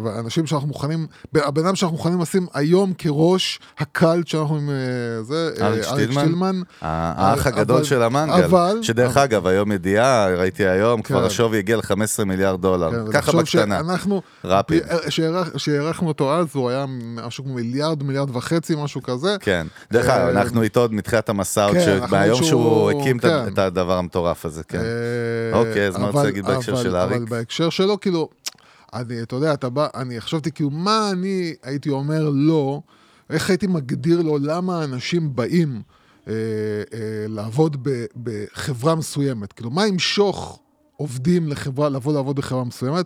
[0.04, 4.76] והאנשים שאנחנו מוכנים, הבן אדם שאנחנו מוכנים לשים היום כראש הקלט שאנחנו עם אה,
[5.24, 6.62] זה, אה, אריק שטילמן?
[6.82, 8.48] האח הגדול של המנגל,
[8.82, 11.26] שדרך אגב, היום ידיעה, ראיתי היום, כבר כן.
[11.26, 12.92] השווי הגיע ל-15 מיליארד דולר.
[13.06, 13.80] כן, ככה בקטנה.
[14.44, 14.84] רפיד.
[15.10, 16.86] שהערך- שהערכנו אותו אז, הוא היה
[17.26, 19.36] משהו כמו מיליארד, מיליארד וחצי, משהו כזה.
[19.40, 19.68] כן.
[19.92, 23.98] דרך אגב, אה, אנחנו איתו עוד מתחילת המסע, עוד כן, מהיום שהוא הקים את הדבר
[23.98, 24.80] המטורף הזה, כן.
[24.80, 27.18] אה, אוקיי, אז מה רוצה להגיד בהקשר של אריק?
[27.18, 28.30] אבל בהקשר שלו, כאילו,
[28.96, 32.82] אני, אתה יודע, אתה בא, אני חשבתי, כאילו, מה אני הייתי אומר לו,
[33.30, 35.82] איך הייתי מגדיר לו, למה אנשים באים
[36.28, 36.34] אה,
[36.94, 39.54] אה, לעבוד ב, בחברה מסוימת?
[39.54, 40.60] כאילו, מה ימשוך
[40.98, 43.06] עובדים לחברה, לבוא לעבוד בחברה מסוימת?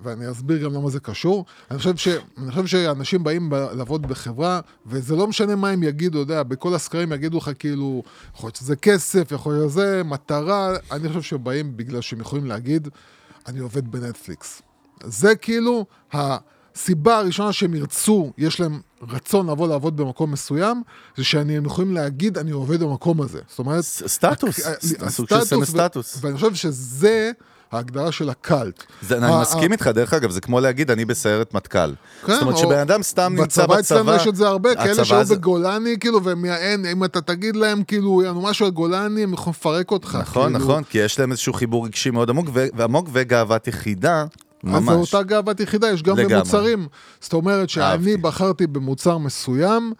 [0.00, 1.44] ואני אסביר גם למה זה קשור.
[1.70, 5.82] אני חושב, ש, אני חושב שאנשים באים ב, לעבוד בחברה, וזה לא משנה מה הם
[5.82, 8.02] יגידו, יודע, בכל הסקרים יגידו לך כאילו,
[8.34, 12.88] יכול להיות שזה כסף, יכול להיות שזה מטרה, אני חושב שבאים בגלל שהם יכולים להגיד,
[13.46, 14.62] אני עובד בנטפליקס.
[15.04, 20.82] זה כאילו הסיבה הראשונה שהם ירצו, יש להם רצון לבוא לעבוד במקום מסוים,
[21.16, 23.40] זה שהם יכולים להגיד, אני עובד במקום הזה.
[23.48, 23.80] זאת אומרת...
[23.84, 24.60] סטטוס,
[25.08, 26.18] סוג של סמל סטטוס.
[26.20, 27.30] ואני חושב שזה
[27.72, 28.82] ההגדרה של הקאלט.
[29.02, 31.78] זה, אני מסכים איתך, דרך אגב, זה כמו להגיד, אני בסיירת מטכ"ל.
[32.26, 34.74] כן, זאת אומרת, או- שבן אדם סתם נמצא בצבא אצלנו בצבא, יש את זה הרבה,
[34.74, 39.22] כאלה שהיו זה- בגולני, כאילו, אין, אם אתה תגיד להם, כאילו, יענו משהו על גולני,
[39.22, 40.18] הם יכולים לפרק אותך.
[40.20, 40.58] נכון, כאילו.
[40.58, 44.24] נכון, כי יש להם איזשהו חיבור רגשי מאוד עמוק, ו- ועמוק וגאוות יחידה,
[44.66, 45.14] אז זו ממש.
[45.14, 46.34] אותה גאוות יחידה, יש גם לגמרי.
[46.34, 46.86] במוצרים.
[47.20, 48.16] זאת אומרת שאני אהבתי.
[48.16, 49.92] בחרתי במוצר מסוים,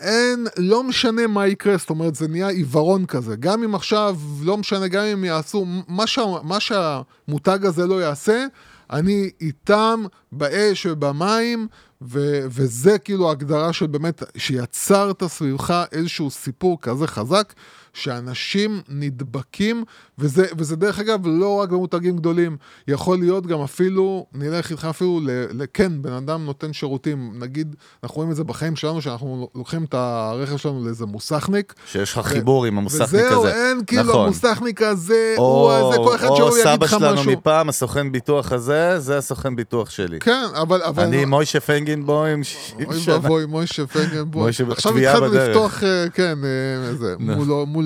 [0.00, 3.36] אין, לא משנה מה יקרה, זאת אומרת, זה נהיה עיוורון כזה.
[3.36, 8.46] גם אם עכשיו, לא משנה, גם אם יעשו, מה, שה, מה שהמותג הזה לא יעשה,
[8.90, 11.68] אני איתם באש ובמים,
[12.02, 17.52] ו, וזה כאילו ההגדרה של באמת, שיצרת סביבך איזשהו סיפור כזה חזק,
[17.94, 19.84] שאנשים נדבקים,
[20.18, 22.56] וזה, וזה דרך אגב לא רק במותגים גדולים,
[22.88, 27.76] יכול להיות גם אפילו, נלך איתך אפילו, ל, ל, כן, בן אדם נותן שירותים, נגיד,
[28.02, 32.26] אנחנו רואים את זה בחיים שלנו, שאנחנו לוקחים את הרכב שלנו לאיזה מוסכניק, שיש לך
[32.26, 33.38] חיבור עם המוסכניק הזה.
[33.38, 34.24] וזהו, אין כאילו נכון.
[34.24, 37.32] המוסכניק הזה, הוא או, הזה, כל אחד או שהוא יגיד סבא לך שלנו משהו.
[37.32, 40.18] מפעם, הסוכן ביטוח הזה, זה הסוכן ביטוח שלי.
[40.18, 40.82] כן, אבל...
[40.82, 42.96] אבל אני מוישה פנגנבוים, 60 אוי.
[43.06, 44.42] ואבוי, מוישה פנגנבוי.
[44.42, 45.34] מוישה, עכשיו התחלנו.
[45.34, 47.14] לפתוח, אה, כן, אה, זה,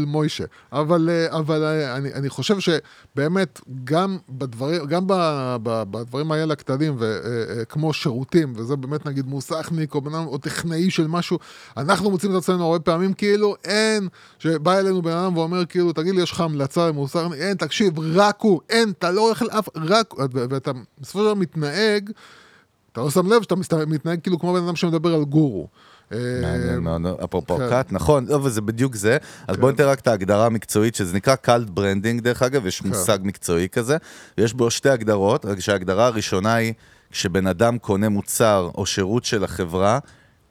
[0.06, 0.44] מול- מוישה.
[0.72, 5.04] אבל אה, אבל, אה, אני אני חושב שבאמת, גם בדברים, גם
[5.62, 11.38] בדברים האלה הקטנים, וכמו שירותים, וזה באמת נגיד מוסכניק, או או טכנאי של משהו,
[11.76, 14.08] אנחנו מוצאים את עצמנו הרבה פעמים כאילו אין,
[14.38, 17.32] שבא אלינו בן אדם ואומר כאילו, תגיד לי, יש לך המלצה למוסכניק?
[17.32, 22.10] אין, תקשיב, רק הוא, אין, אתה לא הולך לאף, רק, ואתה בסופו של דבר מתנהג,
[22.92, 25.68] אתה לא שם לב שאתה מתנהג כאילו כמו בן אדם שמדבר על גורו.
[26.10, 27.68] מעניין מאוד, אפרופו כן.
[27.70, 29.16] כת, נכון, לא, וזה בדיוק זה.
[29.48, 32.88] אז בוא ניתן רק את ההגדרה המקצועית, שזה נקרא cult branding, דרך אגב, יש כן.
[32.88, 33.96] מושג מקצועי כזה,
[34.38, 36.72] ויש בו שתי הגדרות, רק שההגדרה הראשונה היא,
[37.10, 39.98] כשבן אדם קונה מוצר או שירות של החברה,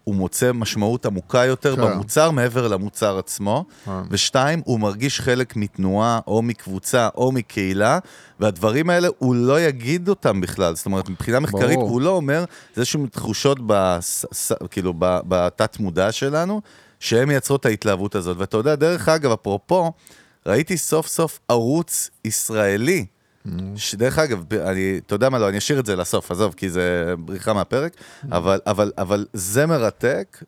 [0.08, 1.82] הוא מוצא משמעות עמוקה יותר כן.
[1.82, 3.92] במוצר מעבר למוצר עצמו, כן.
[4.10, 8.00] ושתיים, הוא מרגיש חלק מתנועה או מקבוצה או מקהילה,
[8.40, 11.90] והדברים האלה, הוא לא יגיד אותם בכלל, זאת אומרת, מבחינה מחקרית, ברור.
[11.90, 12.40] הוא לא אומר,
[12.74, 16.62] זה איזשהו תחושות בס, ס, כאילו, בתת מודע שלנו,
[17.00, 18.38] שהן מייצרות את ההתלהבות הזאת.
[18.40, 19.92] ואתה יודע, דרך אגב, אפרופו,
[20.46, 23.06] ראיתי סוף סוף ערוץ ישראלי,
[23.76, 27.14] שדרך אגב, אני, אתה יודע מה, לא, אני אשאיר את זה לסוף, עזוב, כי זה
[27.20, 27.94] בריחה מהפרק,
[28.32, 30.44] אבל, אבל, אבל זה מרתק,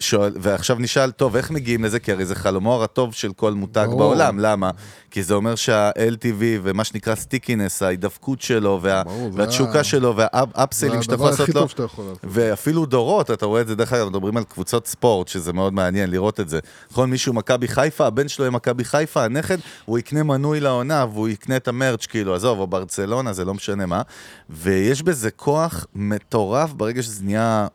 [0.00, 1.98] שואל, ועכשיו נשאל, טוב, איך מגיעים לזה?
[1.98, 3.98] כי הרי זה חלומו הרטוב של כל מותג ברור.
[3.98, 4.70] בעולם, למה?
[5.10, 6.26] כי זה אומר שה-LTV
[6.62, 11.14] ומה שנקרא stickiness, ההידבקות שלו, וה, ברור, זה והתשוקה ה- שלו, זה וה upsellים שאתה
[11.14, 11.68] יכול לעשות לו.
[11.68, 12.04] שאתה יכול.
[12.24, 16.10] ואפילו דורות, אתה רואה את זה, דרך אגב, מדברים על קבוצות ספורט, שזה מאוד מעניין
[16.10, 16.58] לראות את זה.
[16.90, 21.28] נכון, מישהו מכבי חיפה, הבן שלו יהיה מכבי חיפה, הנכד, הוא יקנה מנוי לעונה, והוא
[21.28, 24.02] יקנה את ה merch, כאילו, עזוב, או ברצלונה, זה לא משנה מה.
[24.50, 27.66] ויש בזה כוח מטורף ברגע שזה נהיה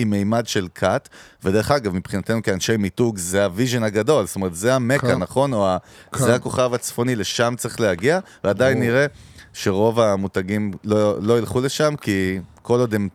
[0.00, 1.08] עם מימד של כת,
[1.44, 5.18] ודרך אגב, מבחינתנו כאנשי מיתוג, זה ה vision הגדול, זאת אומרת, זה המכה, כן.
[5.18, 5.52] נכון?
[5.52, 5.76] או.
[6.12, 6.18] כן.
[6.18, 8.88] זה הכוכב הצפוני, לשם צריך להגיע, ועדיין ברור.
[8.90, 9.06] נראה
[9.52, 13.08] שרוב המותגים לא, לא ילכו לשם, כי כל עוד הם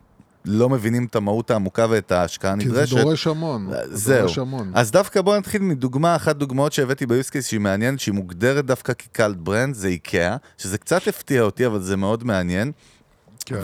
[0.44, 2.96] לא מבינים את המהות העמוקה ואת ההשקעה כי זה הנדרשת.
[2.96, 3.70] דורש המון.
[3.70, 4.20] זה זהו.
[4.20, 4.72] דורש המון.
[4.74, 8.64] אז דווקא בואו נתחיל מדוגמה, אחת דוגמאות שהבאתי ב use case שהיא מעניינת, שהיא מוגדרת
[8.64, 12.72] דווקא כ cult brand, זה איקאה, שזה קצת הפתיע אותי, אבל זה מאוד מעניין.
[13.46, 13.54] כן.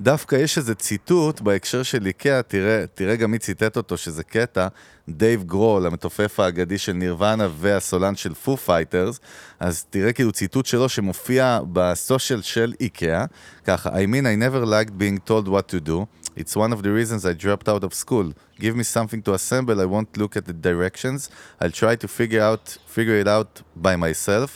[0.00, 4.68] ודווקא יש איזה ציטוט בהקשר של איקאה, תראה, תראה גם מי ציטט אותו, שזה קטע,
[5.08, 9.20] דייב גרול, המתופף האגדי של נירוונה והסולן של פו פייטרס,
[9.60, 13.24] אז תראה כאילו ציטוט שלו שמופיע ב social של איקאה,
[13.64, 16.06] ככה, I mean I never liked being told what to do.
[16.36, 18.28] It's one of the reasons I dropped out of school.
[18.60, 21.20] Give me something to assemble, I won't look at the directions.
[21.60, 22.64] I'll try to figure out,
[22.96, 23.52] figure it out
[23.86, 24.48] by myself.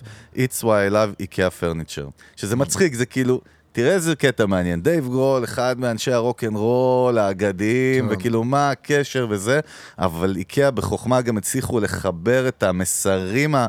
[0.43, 2.11] It's why I love IKEA furniture.
[2.37, 3.41] שזה מצחיק, זה כאילו,
[3.75, 4.83] תראה איזה קטע מעניין.
[4.83, 8.15] דייב גרול, אחד מאנשי הרוקנרול האגדיים, כן.
[8.15, 9.61] וכאילו מה הקשר וזה,
[9.99, 13.67] אבל איקאה בחוכמה גם הצליחו לחבר את המסרים ה...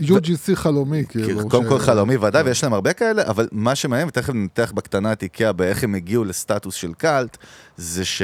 [0.00, 1.26] UGC חלומי, כאילו.
[1.26, 5.12] כאילו, קודם כל חלומי ודאי, ויש להם הרבה כאלה, אבל מה שמעניין, ותכף ננתח בקטנה
[5.12, 7.36] את איקאה באיך הם הגיעו לסטטוס של קאלט,
[7.76, 8.22] זה ש...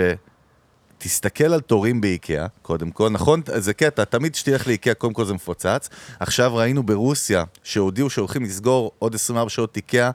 [1.04, 3.40] תסתכל על תורים באיקאה, קודם כל, נכון?
[3.56, 5.88] זה קטע, תמיד שתלך לאיקאה, קודם כל זה מפוצץ.
[6.20, 10.10] עכשיו ראינו ברוסיה, שהודיעו שהולכים לסגור עוד 24 שעות איקאה,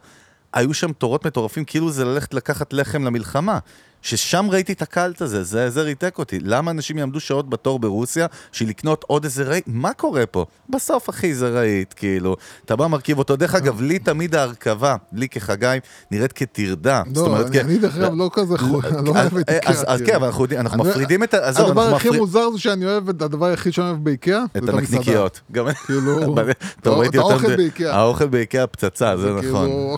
[0.53, 3.59] היו שם תורות מטורפים, כאילו זה ללכת לקחת לחם למלחמה.
[4.01, 6.39] ששם ראיתי את הקאלט הזה, זה, זה ריתק אותי.
[6.43, 9.63] למה אנשים יעמדו שעות בתור ברוסיה בשביל לקנות עוד איזה רהיט?
[9.67, 10.45] מה קורה פה?
[10.69, 12.35] בסוף, אחי, זה רהיט, כאילו.
[12.65, 13.35] אתה בא, מרכיב אותו.
[13.35, 15.77] דרך אגב, לי תמיד ההרכבה, לי כחגי,
[16.11, 17.01] נראית כטרדה.
[17.15, 18.55] לא, אני- דרך אגב לא כזה.
[18.97, 19.71] אני לא אוהב את אז- איקאה.
[19.93, 20.07] אז כאילו.
[20.07, 21.47] כן, אבל אנחנו מפרידים את ה...
[21.47, 24.97] הדבר הכי מוזר זה שאני אוהב, את הדבר היחיד שאני אוהב באיקאה, את זה המסעדה.
[24.97, 25.41] הנקניקיות.
[25.85, 26.21] כאילו,
[27.09, 27.95] את האוכל באיקאה.
[27.95, 29.69] האוכל באיקאה פצצה, זה נכון.
[29.69, 29.93] כאילו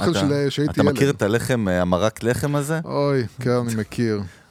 [0.82, 1.10] אתה- מכיר.
[1.10, 2.80] את הלחם, אה, המרק לחם הזה?
[2.86, 3.89] אוי, כן, אני מכיר.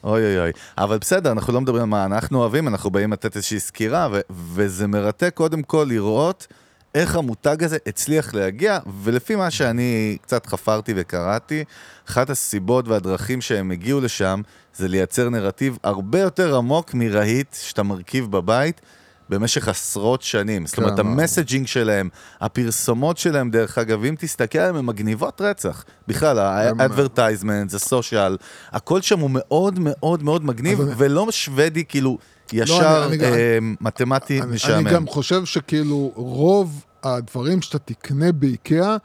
[0.03, 0.51] אוי אוי אוי.
[0.77, 4.19] אבל בסדר, אנחנו לא מדברים על מה אנחנו אוהבים, אנחנו באים לתת איזושהי סקירה, ו-
[4.29, 6.47] וזה מרתק קודם כל לראות
[6.95, 11.63] איך המותג הזה הצליח להגיע, ולפי מה שאני קצת חפרתי וקראתי,
[12.09, 14.41] אחת הסיבות והדרכים שהם הגיעו לשם,
[14.75, 18.81] זה לייצר נרטיב הרבה יותר עמוק מרהיט שאתה מרכיב בבית.
[19.29, 20.65] במשך עשרות שנים.
[20.65, 22.09] זאת אומרת, כן, המסג'ינג שלהם,
[22.41, 25.83] הפרסומות שלהם, דרך אגב, אם תסתכל עליהם, הן מגניבות רצח.
[26.07, 28.37] בכלל, ה-advertisement, הסושיאל,
[28.71, 32.17] הכל שם הוא מאוד מאוד מאוד מגניב, ולא שוודי, כאילו,
[32.53, 32.73] ישר
[33.07, 34.87] אני- אה, מתמטי משעמם.
[34.87, 38.97] אני גם חושב שכאילו רוב הדברים שאתה תקנה באיקאה,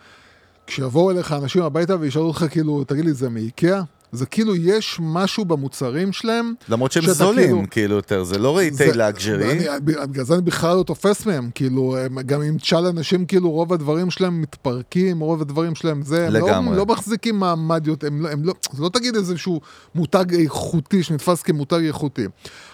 [0.66, 3.82] כשיבואו אליך אנשים הביתה וישאלו אותך כאילו, תגיד לי, זה מאיקאה?
[4.14, 6.54] זה כאילו יש משהו במוצרים שלהם.
[6.68, 9.58] למרות שהם זולים, כאילו- כאילו, יותר, זה לא רהיטי זה- לאגז'רי.
[9.84, 13.72] בגלל זה אני בכלל לא תופס מהם, כאילו, הם- גם אם תשאל אנשים, כאילו, רוב
[13.72, 16.76] הדברים שלהם מתפרקים, רוב הדברים שלהם זה, הם לא, לגמרי.
[16.76, 19.60] לא מחזיקים מעמד יותר, הם לא, הם לא, זה לא תגיד איזשהו
[19.94, 22.24] מותג איכותי שנתפס כמותג איכותי,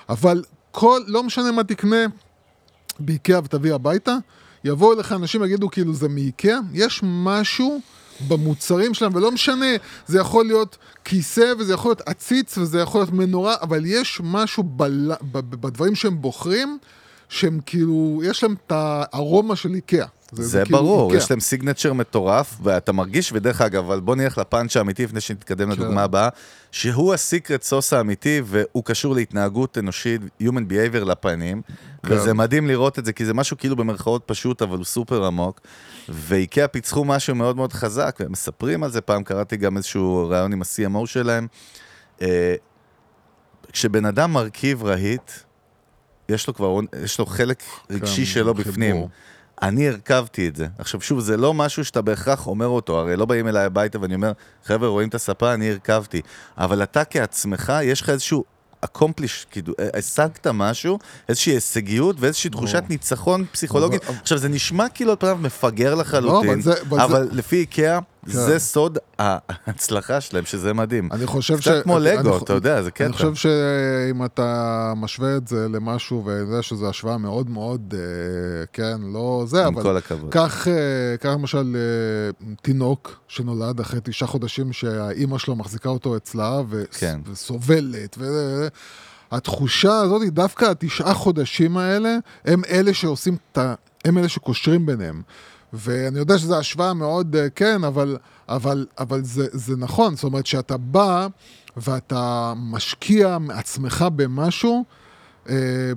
[0.08, 1.96] אבל כל, לא משנה מה תקנה
[3.00, 4.16] באיקאה ותביא הביתה,
[4.64, 7.80] יבואו אליך אנשים ויגידו כאילו זה מאיקאה, יש משהו
[8.28, 9.66] במוצרים שלהם, ולא משנה,
[10.06, 14.62] זה יכול להיות כיסא וזה יכול להיות עציץ וזה יכול להיות מנורה, אבל יש משהו
[14.62, 15.12] בל...
[15.32, 16.78] בדברים שהם בוחרים,
[17.28, 20.06] שהם כאילו, יש להם את הארומה של איקאה.
[20.32, 21.18] זה כאילו ברור, איקאה.
[21.18, 25.66] יש להם סיגנצ'ר מטורף, ואתה מרגיש, ודרך אגב, אבל בוא נלך לפאנץ' האמיתי לפני שנתקדם
[25.66, 25.72] כן.
[25.72, 26.28] לדוגמה הבאה,
[26.72, 31.62] שהוא הסיקרט סוס האמיתי, והוא קשור להתנהגות אנושית, Human Behavior לפנים,
[32.06, 32.14] כן.
[32.14, 35.60] וזה מדהים לראות את זה, כי זה משהו כאילו במרכאות פשוט, אבל הוא סופר עמוק,
[36.08, 40.52] ואיקאה פיצחו משהו מאוד מאוד חזק, והם מספרים על זה, פעם קראתי גם איזשהו ראיון
[40.52, 41.46] עם ה-CMO שלהם.
[42.22, 42.54] אה,
[43.72, 45.30] כשבן אדם מרכיב רהיט,
[46.28, 48.72] יש לו כבר, יש לו חלק רגשי שלו חיבור.
[48.72, 49.06] בפנים.
[49.62, 50.66] אני הרכבתי את זה.
[50.78, 54.14] עכשיו שוב, זה לא משהו שאתה בהכרח אומר אותו, הרי לא באים אליי הביתה ואני
[54.14, 54.32] אומר,
[54.64, 56.20] חבר'ה, רואים את הספה, אני הרכבתי.
[56.58, 58.44] אבל אתה כעצמך, יש לך איזשהו
[58.86, 64.04] accomplish, כאילו, אה, השגת משהו, איזושהי הישגיות ואיזושהי תחושת ניצחון פסיכולוגית.
[64.04, 67.56] אבל- עכשיו, זה נשמע כאילו על פניו מפגר לחלוטין, אבל זה- אבל זה- אבל לפי
[67.56, 68.32] איקאה, כן.
[68.32, 71.08] זה סוד ההצלחה שלהם, שזה מדהים.
[71.12, 71.68] אני חושב ש...
[71.68, 73.04] קצת כמו לגו, אני- אתה יודע, זה קטע.
[73.04, 78.00] אני חושב שאם אתה משווה את זה למשהו, ואני יודע שזו השוואה מאוד מאוד, אה,
[78.72, 79.82] כן, לא זה, עם אבל...
[79.82, 80.30] כל הכבוד.
[80.30, 80.74] קח, אה,
[81.32, 87.20] למשל אה, תינוק שנולד אחרי תשעה חודשים שהאימא שלו מחזיקה אותו אצלה ו- כן.
[87.32, 88.24] וסובלת, ו...
[89.32, 93.74] התחושה הזאת, דווקא התשעה חודשים האלה, הם אלה שעושים את ה...
[94.04, 95.22] הם אלה שקושרים ביניהם.
[95.72, 98.16] ואני יודע שזו השוואה מאוד, אה, כן, אבל,
[98.48, 100.14] אבל, אבל זה, זה נכון.
[100.14, 101.26] זאת אומרת, שאתה בא
[101.76, 104.84] ואתה משקיע מעצמך במשהו,
[105.48, 105.92] אה,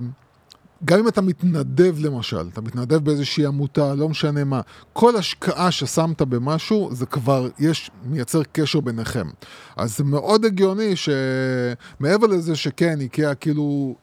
[0.86, 4.62] גם אם אתה מתנדב למשל, אתה מתנדב באיזושהי עמותה, לא משנה מה,
[4.94, 9.28] כל השקעה ששמת במשהו, זה כבר, יש, מייצר קשר ביניכם.
[9.76, 13.96] אז זה מאוד הגיוני שמעבר לזה שכן, איקאה כאילו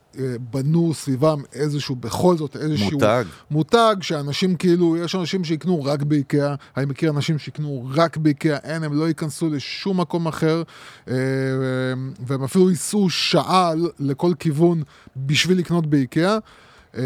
[0.51, 2.91] בנו סביבם איזשהו, בכל זאת איזשהו...
[2.93, 3.25] מותג.
[3.51, 8.85] מותג שאנשים כאילו, יש אנשים שיקנו רק באיקאה, אני מכיר אנשים שיקנו רק באיקאה, אין,
[8.85, 10.63] הם לא ייכנסו לשום מקום אחר,
[11.09, 11.15] אה,
[12.27, 14.83] והם אפילו ייסעו שעה לכל כיוון
[15.17, 16.39] בשביל לקנות באיקאה.
[16.97, 17.03] אה,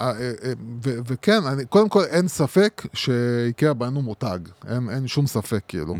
[0.00, 0.52] אה, אה,
[0.84, 5.94] וכן, קודם כל אין ספק שאיקאה בנו מותג, אין, שום ספק כאילו.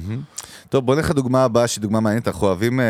[0.68, 2.28] טוב, בוא נלך לדוגמה הבאה, שהיא דוגמה מעניינת.
[2.28, 2.80] אנחנו אוהבים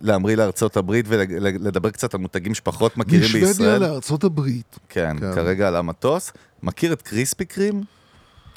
[0.00, 3.80] להמריא לארצות הברית ולדבר קצת על מותגים שפחות מכירים משוודיה בישראל.
[3.80, 4.78] לארצות הברית.
[4.88, 5.34] כן, כן.
[5.34, 6.32] כרגע על המטוס.
[6.62, 7.82] מכיר את קריספי קרים?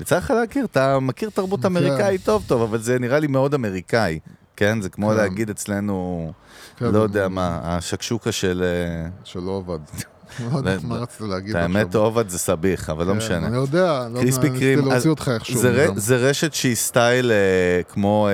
[0.01, 1.65] יצא לך להכיר, אתה מכיר תרבות.
[1.65, 4.19] אמריקאית טוב טוב, אבל זה נראה לי מאוד אמריקאי.
[4.55, 5.15] כן, זה כמו כן.
[5.15, 6.31] להגיד אצלנו,
[6.77, 8.63] כן, לא יודע מה, השקשוקה של...
[9.23, 9.79] שלא עבד.
[10.57, 12.01] יודעת מה רצית להגיד את האמת, עכשיו.
[12.01, 13.47] עובד זה סביח, אבל לא כן, משנה.
[13.47, 14.21] אני יודע, לא
[14.59, 15.59] קרים, להוציא אותך איכשהו.
[15.95, 18.33] זה, רשת שהיא סטייל אה, כמו אה,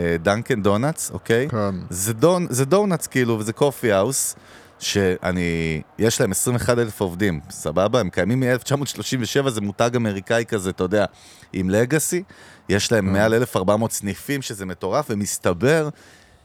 [0.00, 1.48] אה, דנקן דונאטס, אוקיי?
[1.48, 1.74] כן.
[1.90, 4.36] זה, donuts כאילו, וזה coffee house,
[4.78, 8.00] שאני, יש להם 21 אלף עובדים, סבבה?
[8.00, 11.04] הם קיימים מ-1937, זה מותג אמריקאי כזה, אתה יודע,
[11.52, 12.22] עם לגאסי.
[12.68, 15.88] יש להם מעל 1,400 סניפים, שזה מטורף, ומסתבר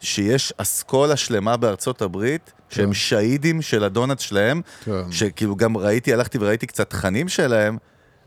[0.02, 5.12] שיש אסכולה שלמה בארצות הברית, שהם שהידים של הדונלדס שלהם, כן.
[5.12, 7.78] שכאילו גם ראיתי, הלכתי וראיתי קצת תכנים שלהם,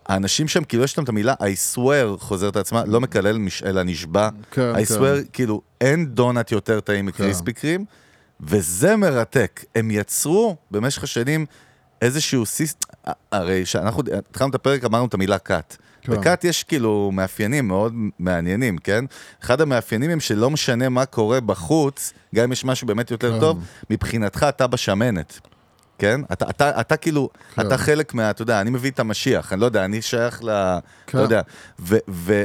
[0.06, 4.28] האנשים שם, כאילו יש להם את המילה I swear חוזרת לעצמה, לא מקלל, אלא נשבע.
[4.50, 4.94] כן, I כן.
[4.94, 7.84] swear, כאילו, אין דונלד יותר טעים מקריספי קרים,
[8.40, 9.64] וזה מרתק.
[9.74, 11.46] הם יצרו במשך השנים
[12.02, 12.86] איזשהו סיסט...
[13.32, 15.76] הרי כשאנחנו התחלנו את הפרק, אמרנו את המילה קאט.
[16.04, 16.12] כן.
[16.12, 19.04] בקאט יש כאילו מאפיינים מאוד מעניינים, כן?
[19.42, 23.40] אחד המאפיינים הם שלא משנה מה קורה בחוץ, גם אם יש משהו באמת יותר כן.
[23.40, 23.58] טוב,
[23.90, 25.40] מבחינתך אתה בשמנת.
[25.98, 26.20] כן?
[26.32, 27.66] אתה, אתה, אתה כאילו, כן.
[27.66, 30.78] אתה חלק מה, אתה יודע, אני מביא את המשיח, אני לא יודע, אני שייך ל...
[31.06, 31.18] כן.
[31.18, 31.40] אתה יודע.
[32.08, 32.44] ו,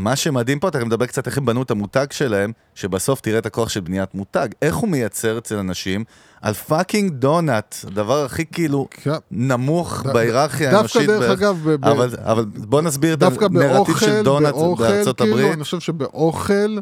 [0.00, 3.46] ומה שמדהים פה, אתה מדבר קצת איך הם בנו את המותג שלהם, שבסוף תראה את
[3.46, 4.48] הכוח של בניית מותג.
[4.62, 6.04] איך הוא מייצר אצל אנשים
[6.42, 9.10] על fucking דונאט, הדבר הכי כאילו כן.
[9.30, 11.06] נמוך בהיררכיה דווקא האנושית.
[11.06, 11.38] דרך בערך.
[11.38, 15.54] אגב, אבל, אבל בוא נסביר את דווקא הנרטיב של דונאט בארצות כאילו, הברית.
[15.54, 16.78] אני חושב שבאוכל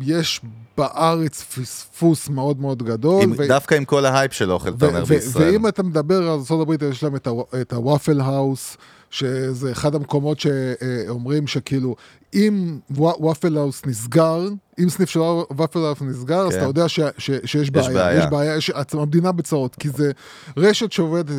[0.00, 0.40] יש
[0.78, 3.22] בארץ פספוס מאוד מאוד גדול.
[3.22, 5.52] עם, ו- דווקא עם כל ההייפ של אוכל, אתה אומר, בישראל.
[5.52, 7.16] ואם אתה מדבר על ארה"ב, יש להם
[7.60, 8.76] את, הוואפל האוס,
[9.10, 11.96] שזה אחד המקומות שאומרים שכאילו,
[12.34, 16.58] אם ווא- וואפל האוס נסגר, אם סניף של וואפל האוס נסגר, אז כן.
[16.58, 17.88] אתה יודע ש, ש, שיש בעיה.
[17.90, 18.18] בעיה.
[18.24, 20.10] יש בעיה, יש, המדינה בצרות, כי זה
[20.56, 21.30] רשת שעובדת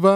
[0.00, 0.06] 24-7,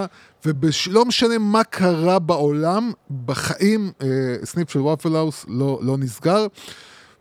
[0.46, 2.92] ולא משנה מה קרה בעולם,
[3.26, 4.06] בחיים אה,
[4.44, 6.46] סניף של וואפל האוס לא, לא נסגר.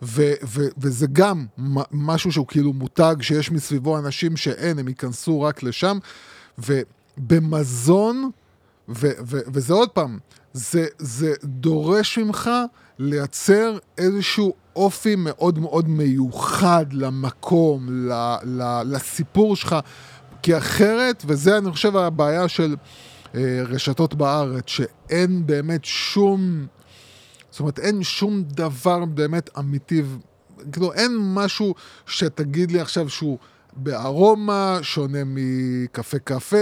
[0.01, 1.45] ו- ו- וזה גם
[1.91, 5.97] משהו שהוא כאילו מותג שיש מסביבו אנשים שאין, הם ייכנסו רק לשם.
[7.17, 8.29] ובמזון,
[8.89, 8.93] ו-
[9.25, 10.19] ו- וזה עוד פעם,
[10.55, 12.49] זה, זה דורש ממך
[12.99, 19.75] לייצר איזשהו אופי מאוד מאוד מיוחד למקום, ל- ל- לסיפור שלך,
[20.41, 22.75] כי אחרת, וזה אני חושב הבעיה של
[23.35, 26.65] אה, רשתות בארץ, שאין באמת שום...
[27.51, 30.01] זאת אומרת, אין שום דבר באמת אמיתי,
[30.71, 33.37] כאילו, אין משהו שתגיד לי עכשיו שהוא
[33.75, 36.57] בארומה, שונה מקפה קפה,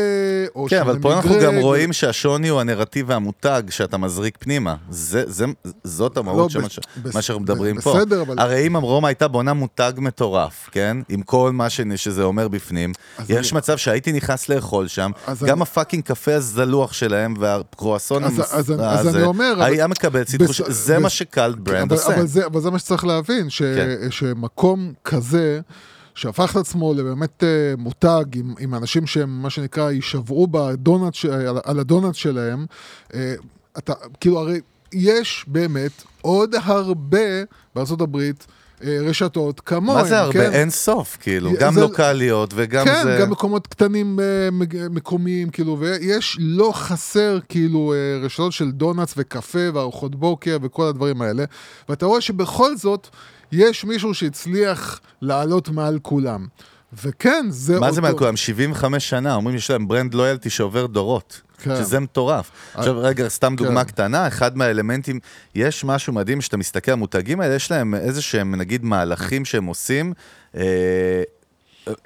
[0.55, 1.43] או כן, שונה אבל פה אנחנו מגרג.
[1.43, 4.75] גם רואים שהשוני הוא הנרטיב והמותג שאתה מזריק פנימה.
[4.89, 5.45] זה, זה,
[5.83, 6.69] זאת המהות של לא, מה
[7.03, 7.93] בס- מה שאנחנו מדברים ב- פה.
[7.97, 10.97] בסדר, אבל- הרי אם רומא הייתה בונה מותג מטורף, כן?
[11.09, 12.91] עם כל מה ש- שזה אומר בפנים,
[13.29, 15.11] יש אני- מצב שהייתי נכנס לאכול שם,
[15.45, 19.53] גם אני- הפאקינג קפה הזלוח שלהם והקרואסון אז- המס- אז אני- אז הזה, אני אומר,
[19.57, 22.15] אבל- היה מקבל ציטוש, בס- זה מה בס- שקלט ברנד אבל, עושה.
[22.15, 23.97] אבל, זה, אבל זה מה שצריך להבין, ש, כן.
[24.11, 25.59] שמקום כזה,
[26.15, 27.47] שהפך את עצמו לבאמת אה,
[27.77, 32.65] מותג עם, עם אנשים שהם, מה שנקרא, יישבעו בדונלד, ש- על, על הדונלד שלהם,
[33.13, 33.33] אה,
[33.77, 34.59] אתה, כאילו, הרי
[34.93, 37.19] יש באמת עוד הרבה
[38.01, 38.47] הברית
[38.83, 40.33] אה, רשתות כמוהם, מה זה הרבה?
[40.33, 40.51] כן?
[40.51, 43.17] אין סוף, כאילו, זה- גם זה- לוקאליות וגם כן, זה...
[43.21, 44.19] גם מקומות קטנים
[44.89, 51.43] מקומיים, כאילו, ויש לא חסר, כאילו, רשתות של דונלדס וקפה וארוחות בוקר וכל הדברים האלה,
[51.89, 53.07] ואתה רואה שבכל זאת,
[53.53, 56.47] יש מישהו שהצליח לעלות מעל כולם.
[57.03, 58.35] וכן, זה מה זה אותו- מעל כולם?
[58.37, 61.41] 75 שנה, אומרים שיש להם ברנד לויאלטי שעובר דורות.
[61.63, 61.75] כן.
[61.75, 62.51] שזה מטורף.
[62.73, 63.91] עכשיו רגע, סתם דוגמה כן.
[63.91, 65.19] קטנה, אחד מהאלמנטים,
[65.55, 69.65] יש משהו מדהים שאתה מסתכל על המותגים האלה, יש להם איזה שהם נגיד מהלכים שהם
[69.65, 70.13] עושים,
[70.55, 70.61] אה,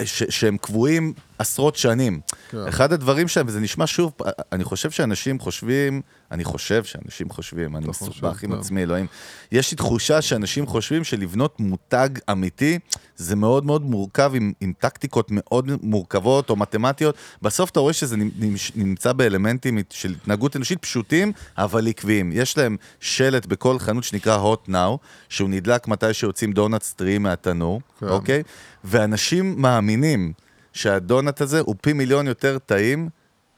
[0.05, 2.19] ש, שהם קבועים עשרות שנים.
[2.49, 2.57] כן.
[2.67, 4.13] אחד הדברים שם, וזה נשמע שוב,
[4.51, 6.01] אני חושב שאנשים חושבים,
[6.31, 8.59] אני חושב שאנשים חושבים, אני מסובך עם כן.
[8.59, 9.05] עצמי, אלוהים.
[9.51, 12.79] יש לי תחושה שאנשים חושבים שלבנות מותג אמיתי,
[13.15, 17.15] זה מאוד מאוד מורכב עם, עם טקטיקות מאוד מורכבות או מתמטיות.
[17.41, 18.31] בסוף אתה רואה שזה נמ-
[18.75, 22.31] נמצא באלמנטים של התנהגות אנושית פשוטים, אבל עקביים.
[22.33, 24.97] יש להם שלט בכל חנות שנקרא hot now,
[25.29, 28.07] שהוא נדלק מתי שיוצאים דונלדס טריים מהתנור, כן.
[28.07, 28.43] אוקיי?
[28.87, 30.33] ואנשים מאמינים
[30.73, 33.09] שהדונלד הזה הוא פי מיליון יותר טעים,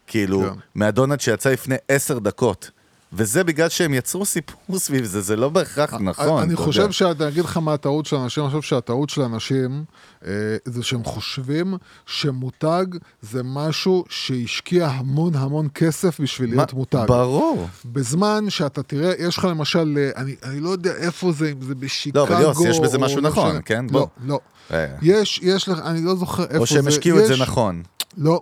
[0.07, 0.59] כאילו, כן.
[0.75, 2.71] מהדונלד שיצא לפני עשר דקות.
[3.13, 6.43] וזה בגלל שהם יצרו סיפור סביב זה, זה לא בהכרח נכון.
[6.43, 6.91] אני חושב יודע.
[6.91, 9.83] שאני אגיד לך מה הטעות של אנשים, אני חושב שהטעות של אנשים
[10.25, 10.31] אה,
[10.65, 11.73] זה שהם חושבים
[12.05, 12.85] שמותג
[13.21, 17.05] זה משהו שהשקיע המון המון כסף בשביל להיות מותג.
[17.07, 17.67] ברור.
[17.85, 21.75] בזמן שאתה תראה, יש לך למשל, אה, אני, אני לא יודע איפה זה, אם זה
[21.75, 22.19] בשיקגו.
[22.19, 23.61] לא, אבל יוס, יש בזה משהו לא נכון, משנה.
[23.61, 23.85] כן?
[23.85, 24.07] לא, בוא.
[24.25, 24.33] לא.
[24.33, 24.58] אה.
[25.01, 26.59] יש, יש לך, אני לא זוכר איפה זה.
[26.59, 27.83] או שהם השקיעו את זה נכון.
[28.17, 28.41] לא.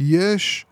[0.00, 0.66] יש...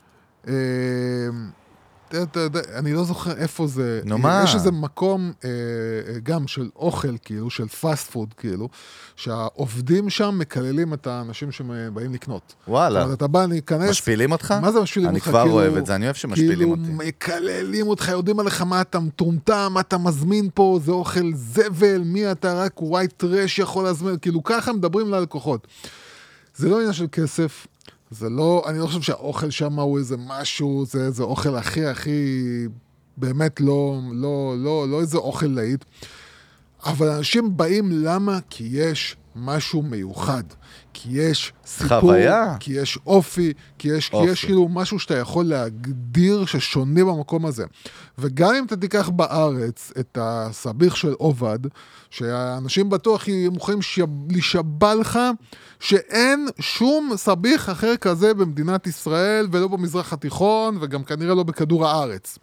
[2.74, 4.00] אני לא זוכר איפה זה.
[4.04, 4.40] נו, מה?
[4.44, 8.68] יש איזה מקום אה, אה, גם של אוכל, כאילו, של פאסט פוד, כאילו,
[9.16, 12.54] שהעובדים שם מקללים את האנשים שבאים לקנות.
[12.68, 13.00] וואלה.
[13.00, 13.90] זאת אומרת, אתה בא להיכנס...
[13.90, 14.54] משפילים אותך?
[14.62, 15.28] מה זה משפילים אני אותך?
[15.28, 17.08] כבר כאילו- אוהב את זה, אני אוהב שמשפילים כאילו אותי.
[17.08, 22.32] מקללים אותך, יורדים עליך מה אתה מטומטם, מה אתה מזמין פה, זה אוכל זבל, מי
[22.32, 25.66] אתה רק white trash יכול להזמין, כאילו ככה מדברים ללקוחות.
[26.56, 27.66] זה לא עניין של כסף,
[28.11, 32.40] זה לא, אני לא חושב שהאוכל שם הוא איזה משהו, זה איזה אוכל הכי הכי,
[33.16, 35.84] באמת לא, לא, לא, לא איזה אוכל להיט.
[36.84, 38.38] אבל אנשים באים למה?
[38.50, 40.43] כי יש משהו מיוחד.
[40.93, 42.57] כי יש סיפור, חוויה.
[42.61, 44.31] כי יש אופי, כי יש, כי אופי.
[44.31, 47.64] יש כאילו משהו שאתה יכול להגדיר ששונה במקום הזה.
[48.18, 51.59] וגם אם אתה תיקח בארץ את הסביח של עובד,
[52.11, 55.18] שאנשים בטוח יהיו מוכנים שב- להישבע לך
[55.81, 62.39] שאין שום סביח אחר כזה במדינת ישראל ולא במזרח התיכון וגם כנראה לא בכדור הארץ.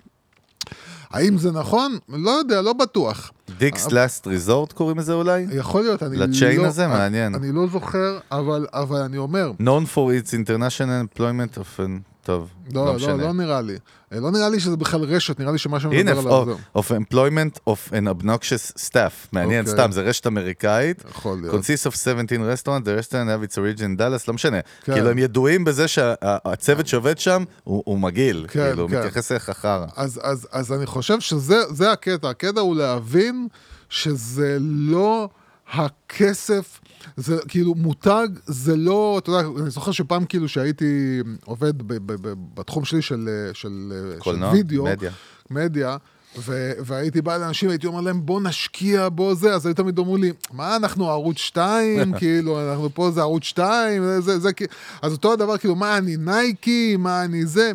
[1.10, 1.98] האם זה נכון?
[2.10, 3.32] לא יודע, לא בטוח.
[3.58, 5.46] דיקס לאסט ריזורט קוראים לזה אולי?
[5.52, 6.26] יכול להיות, אני לא...
[6.26, 6.88] לצ'יין הזה?
[6.88, 7.36] מעניין.
[7.36, 11.80] אני לא זוכר, אבל, אבל אני אומר, known for its international employment of...
[11.80, 13.24] an- טוב, לא, לא לא, משנה.
[13.24, 13.76] לא נראה לי.
[14.14, 16.58] אה, לא נראה לי שזה בכלל רשת, נראה לי שמה שאני הנה, מדבר עליו of,
[16.74, 16.98] זהו.
[16.98, 19.28] of employment of an obnoxious staff.
[19.32, 19.84] מעניין, אוקיי.
[19.84, 21.04] סתם, זה רשת אמריקאית.
[21.10, 21.56] יכול להיות.
[21.56, 24.58] consists of 17 restaurants, the restaurant have its origin in Dallas, לא משנה.
[24.84, 24.94] כן.
[24.94, 28.46] כאילו, הם ידועים בזה שהצוות שעובד שם הוא הוא מגעיל.
[28.50, 29.00] כן, כאילו, הוא כן.
[29.00, 29.86] מתייחס אליך חרא.
[29.96, 32.30] אז, אז, אז אני חושב שזה זה הקטע.
[32.30, 33.48] הקטע הוא להבין
[33.90, 35.30] שזה לא
[35.74, 36.80] הכסף,
[37.18, 42.28] זה כאילו מותג, זה לא, אתה יודע, אני זוכר שפעם כאילו שהייתי עובד ב, ב,
[42.28, 43.94] ב, בתחום שלי של, של,
[44.24, 45.12] של וידאו, מדיה.
[45.50, 45.98] מדיה,
[46.38, 50.18] ו- והייתי בא לאנשים, הייתי אומר להם, בוא נשקיע, בוא זה, אז היו תמיד אמרו
[50.18, 54.72] לי, מה אנחנו ערוץ 2, כאילו, אנחנו פה זה ערוץ 2, זה, זה, זה, כאילו-"
[55.02, 57.72] אז אותו הדבר, כאילו, מה אני נייקי, מה אני זה,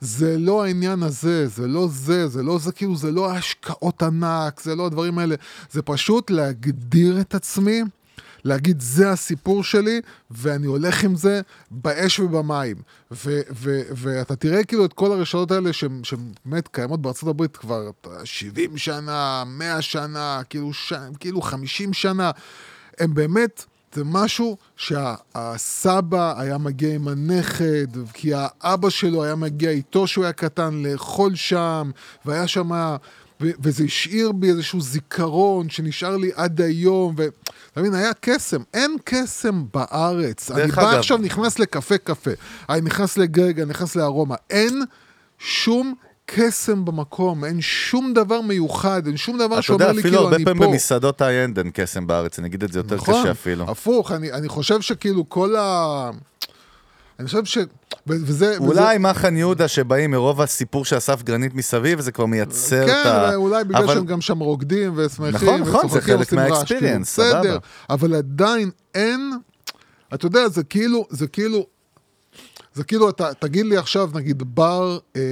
[0.00, 4.60] זה לא העניין הזה, זה לא זה, זה לא זה, כאילו, זה לא השקעות ענק,
[4.60, 5.34] זה לא הדברים האלה,
[5.70, 7.82] זה פשוט להגדיר את עצמי.
[8.44, 12.76] להגיד, זה הסיפור שלי, ואני הולך עם זה באש ובמים.
[13.10, 17.56] ו- ו- ואתה תראה כאילו את כל הרשתות האלה שהן שהן באמת קיימות בארצות הברית
[17.56, 22.30] כבר אתה יודע, 70 שנה, 100 שנה, כאילו, ש- כאילו 50 שנה.
[22.98, 23.64] הם באמת,
[23.94, 30.32] זה משהו שהסבא היה מגיע עם הנכד, כי האבא שלו היה מגיע איתו כשהוא היה
[30.32, 31.90] קטן לאכול שם,
[32.24, 32.96] והיה שם...
[33.40, 37.40] וזה השאיר בי איזשהו זיכרון שנשאר לי עד היום, ואתה
[37.80, 38.62] מבין, היה קסם.
[38.74, 40.50] אין קסם בארץ.
[40.50, 42.30] אני בא אגב- עכשיו, נכנס לקפה קפה,
[42.68, 44.34] אני נכנס לגרגע, אני נכנס לארומה.
[44.50, 44.82] אין
[45.38, 45.94] שום
[46.26, 50.24] קסם במקום, אין שום דבר מיוחד, אין שום דבר אתה שאומר יודע, לי אפילו כאילו
[50.24, 50.68] הרבה אני פעמים פה.
[50.68, 53.70] במסעדות ההיי-אנד אין קסם בארץ, אני אגיד את זה יותר נכון, קשה אפילו.
[53.70, 56.10] הפוך, אני, אני חושב שכאילו כל ה...
[57.18, 57.58] אני חושב ש...
[58.06, 58.56] וזה...
[58.58, 58.98] אולי וזה...
[58.98, 63.34] מחן יהודה שבאים מרוב הסיפור שאסף גרנית מסביב, זה כבר מייצר את כן, ה...
[63.34, 65.48] אולי בגלל אבל- שהם גם שם רוקדים ושמחים.
[65.48, 67.40] נכון, נכון, זה חלק כאילו, סבבה.
[67.40, 67.58] בסדר,
[67.90, 69.32] אבל עדיין אין...
[70.14, 71.66] אתה יודע, זה כאילו, זה כאילו...
[72.74, 75.22] זה כאילו, אתה, תגיד לי עכשיו, נגיד, בר, אה,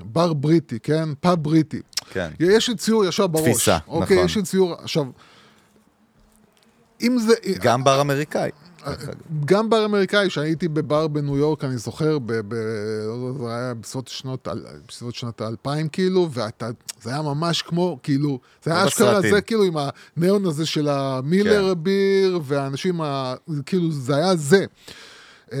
[0.00, 1.08] בר בריטי, כן?
[1.20, 1.80] פאב בריטי.
[2.10, 2.30] כן.
[2.40, 3.48] יש לי ציור ישר בראש.
[3.48, 4.26] תפיסה, אוקיי, נכון.
[4.26, 5.04] יש לי ציור, עכשיו,
[7.02, 7.34] אם זה...
[7.60, 8.50] גם בר אמריקאי.
[9.44, 12.18] גם בר אמריקאי, שהייתי בבר בניו יורק, אני זוכר,
[13.40, 16.68] זה היה בסביבות שנות, אל- בסביבות שנות האלפיים, כאילו, ואתה,
[17.02, 19.20] זה היה ממש כמו, כאילו, זה היה אשכרה.
[19.20, 19.74] זה כאילו עם
[20.16, 21.82] הניאון הזה של המילר כן.
[21.82, 23.34] ביר, והאנשים, ה,
[23.66, 24.64] כאילו, זה היה זה.
[25.52, 25.58] אמ,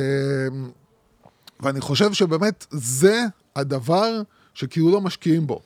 [1.60, 3.22] ואני חושב שבאמת זה
[3.56, 4.22] הדבר
[4.54, 5.60] שכאילו לא משקיעים בו.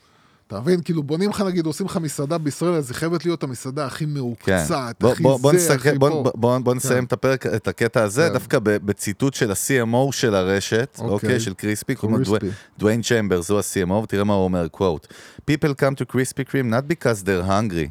[0.50, 0.82] אתה מבין?
[0.82, 4.10] כאילו בונים לך נגיד, עושים לך מסעדה בישראל, אז היא חייבת להיות המסעדה הכי כן.
[4.10, 6.22] מהוקצת, בוא, הכי בוא, בוא, זה, נסתכל, הכי בוא, פה.
[6.22, 8.32] בוא, בוא, בוא נסיים את הפרק, את הקטע הזה, כן.
[8.32, 11.12] דווקא בציטוט של ה-CMO של הרשת, אוקיי.
[11.12, 12.36] אוקיי, של קריספי, קוראים לו.
[12.78, 15.06] דוויין צ'מברס, הוא ה-CMO, ותראה מה הוא אומר, quote,
[15.50, 17.90] People come to Krispy Kreme not because they're hungry.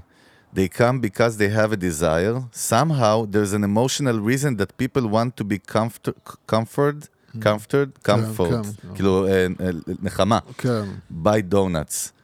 [0.53, 2.35] They come because they have a desire.
[2.51, 6.09] Somehow there's an emotional reason that people want to be comfort,
[6.47, 6.97] comfort,
[7.41, 8.93] comforted, comfort, כן.
[8.95, 9.69] כאילו אה, אה,
[10.01, 10.39] נחמה.
[10.57, 10.83] כן.
[11.23, 12.18] by donuts.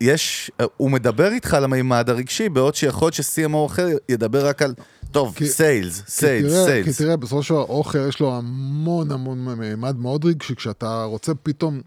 [0.00, 4.74] יש, הוא מדבר איתך על המימד הרגשי, בעוד שיכול להיות ש-CMO אחר ידבר רק על,
[5.10, 6.98] טוב, כי- סיילס, כי סיילס, תראה, כי סיילס.
[6.98, 11.80] תראה, בסופו של דבר אוכל יש לו המון המון מימד מאוד רגשי, כשאתה רוצה פתאום,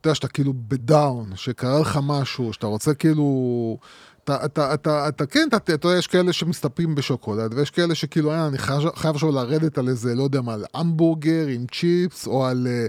[0.00, 3.78] אתה יודע, שאתה כאילו בדאון, שקרה לך משהו, שאתה רוצה כאילו...
[4.24, 8.32] אתה, אתה, אתה, אתה, כן, אתה, אתה יודע, יש כאלה שמסתפקים בשוקולד, ויש כאלה שכאילו,
[8.32, 12.26] אה, אני חייב, חייב עכשיו לרדת על איזה, לא יודע מה, על המבורגר עם צ'יפס,
[12.26, 12.86] או על אה,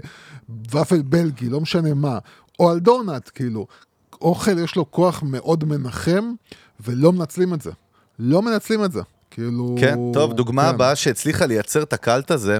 [0.80, 2.18] ופל בלגי, לא משנה מה,
[2.60, 3.66] או על דונלד, כאילו.
[4.20, 6.32] אוכל יש לו כוח מאוד מנחם,
[6.80, 7.70] ולא מנצלים את זה.
[8.18, 9.00] לא מנצלים את זה.
[9.30, 9.76] כאילו...
[9.80, 10.68] כן, טוב, דוגמה כן.
[10.68, 12.58] הבאה שהצליחה לייצר את הקלט הזה,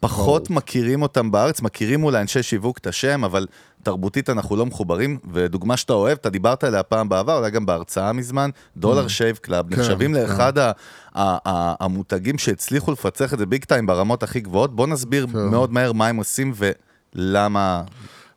[0.00, 3.46] פחות מכירים אותם בארץ, מכירים אולי אנשי שיווק את השם, אבל
[3.82, 8.12] תרבותית אנחנו לא מחוברים, ודוגמה שאתה אוהב, אתה דיברת עליה פעם בעבר, אולי גם בהרצאה
[8.12, 10.20] מזמן, Dollar Shave Club, נחשבים כן.
[10.20, 10.52] לאחד
[11.14, 14.76] המותגים שהצליחו לפצח את זה big time ברמות הכי גבוהות.
[14.76, 15.38] בוא נסביר כן.
[15.38, 17.82] מאוד מהר מה הם עושים ולמה...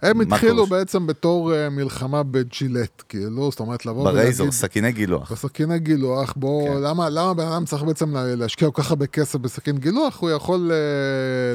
[0.02, 0.66] הם התחילו?
[0.66, 5.32] בעצם בתור אה, מלחמה בג'ילט, כאילו, זאת אומרת, לבוא ב razor, סכיני גילוח.
[5.32, 6.82] בסכיני גילוח, בוא, כן.
[6.82, 10.20] למה, למה בן אדם צריך בעצם לה- להשקיע כל כך הרבה כסף בסכין גילוח?
[10.20, 10.78] הוא יכול אה,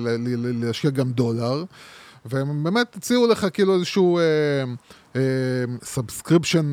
[0.00, 1.64] ל- ל- ל- להשקיע גם דולר,
[2.24, 4.18] והם באמת הציעו לך כאילו איזשהו
[5.84, 6.70] subscription,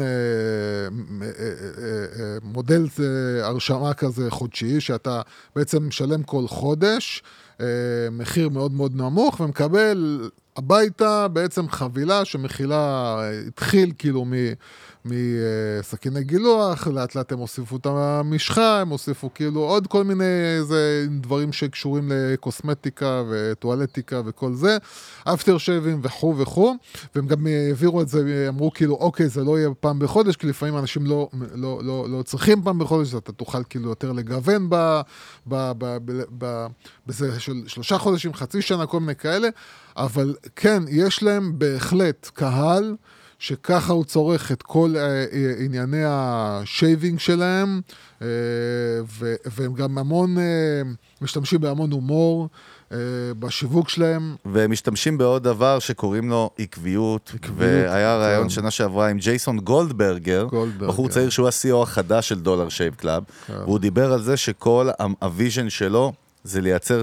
[2.43, 5.21] מודל אה, הרשמה כזה חודשי, שאתה
[5.55, 7.23] בעצם משלם כל חודש,
[7.61, 7.65] אה,
[8.11, 14.25] מחיר מאוד מאוד נמוך, ומקבל הביתה בעצם חבילה שמכילה, אה, התחיל כאילו.
[15.05, 21.05] מסכיני גילוח, לאט לאט הם הוסיפו את המשחה, הם הוסיפו כאילו עוד כל מיני איזה
[21.19, 24.77] דברים שקשורים לקוסמטיקה וטואלטיקה וכל זה,
[25.23, 26.75] אפטר שייבים וכו' וכו',
[27.15, 30.77] והם גם העבירו את זה, אמרו כאילו, אוקיי, זה לא יהיה פעם בחודש, כי לפעמים
[30.77, 34.69] אנשים לא, לא, לא, לא צריכים פעם בחודש, אתה תוכל כאילו יותר לגוון
[37.07, 39.49] בזה של שלושה חודשים, חצי שנה, כל מיני כאלה,
[39.97, 42.95] אבל כן, יש להם בהחלט קהל.
[43.41, 45.25] שככה הוא צורך את כל אה, אה,
[45.65, 47.81] ענייני ה shaving שלהם,
[48.21, 48.27] אה,
[49.19, 50.43] ו- והם גם המון, אה,
[51.21, 52.49] משתמשים בהמון הומור
[52.91, 52.97] אה,
[53.39, 54.35] בשיווק שלהם.
[54.45, 58.49] והם משתמשים בעוד דבר שקוראים לו עקביות, עקביות, והיה כן.
[58.49, 60.87] שנה שעברה עם ג'ייסון גולדברגר, גולדברגר.
[60.87, 63.53] בחור צעיר שהוא ה-CEO החדש של Dollar Shave Club, כן.
[63.53, 64.89] והוא דיבר על זה שכל
[65.21, 66.13] ה vision שלו
[66.43, 67.01] זה לייצר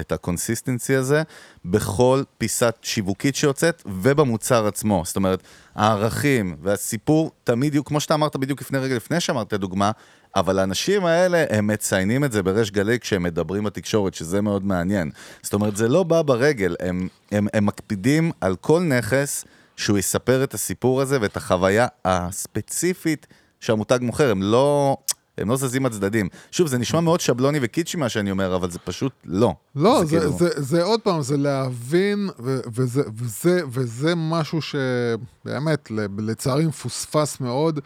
[0.00, 1.22] את ה consistency הזה
[1.64, 5.02] בכל פיסת שיווקית שיוצאת ובמוצר עצמו.
[5.06, 5.42] זאת אומרת,
[5.74, 9.90] הערכים והסיפור תמיד יהיו, כמו שאתה אמרת בדיוק לפני רגע, לפני שאמרת את הדוגמה,
[10.36, 15.10] אבל האנשים האלה, הם מציינים את זה בריש גלי כשהם מדברים בתקשורת, שזה מאוד מעניין.
[15.42, 19.44] זאת אומרת, זה לא בא ברגל, הם, הם, הם מקפידים על כל נכס
[19.76, 23.26] שהוא יספר את הסיפור הזה ואת החוויה הספציפית
[23.60, 24.96] שהמותג מוכר, הם לא...
[25.38, 26.28] הם לא זזים הצדדים.
[26.50, 29.54] שוב, זה נשמע מאוד שבלוני וקיצ'י מה שאני אומר, אבל זה פשוט לא.
[29.76, 34.58] לא, זה, כאילו- זה, זה, זה עוד פעם, זה להבין, ו, וזה, וזה, וזה משהו
[34.62, 37.80] שבאמת, לצערי מפוספס מאוד,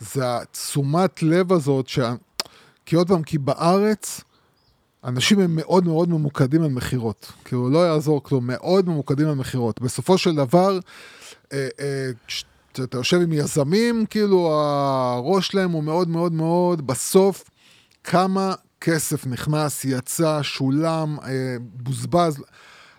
[0.00, 1.98] זה התשומת לב הזאת, ש...
[2.86, 4.20] כי עוד פעם, כי בארץ,
[5.04, 7.32] אנשים הם מאוד מאוד ממוקדים על מכירות.
[7.44, 9.80] כאילו, לא יעזור כלום, מאוד ממוקדים על מכירות.
[9.80, 10.78] בסופו של דבר,
[11.52, 12.10] אה, אה,
[12.74, 17.50] כשאתה יושב עם יזמים, כאילו, הראש שלהם הוא מאוד מאוד מאוד, בסוף,
[18.04, 22.44] כמה כסף נכנס, יצא, שולם, אה, בוזבז.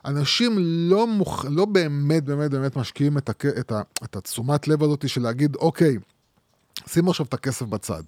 [0.05, 1.45] אנשים לא, מוכ...
[1.49, 3.45] לא באמת באמת באמת משקיעים את, הכ...
[3.45, 3.81] את, ה...
[4.01, 5.97] התשומת לב הזאת של להגיד, אוקיי,
[6.87, 8.03] שימו עכשיו את הכסף בצד.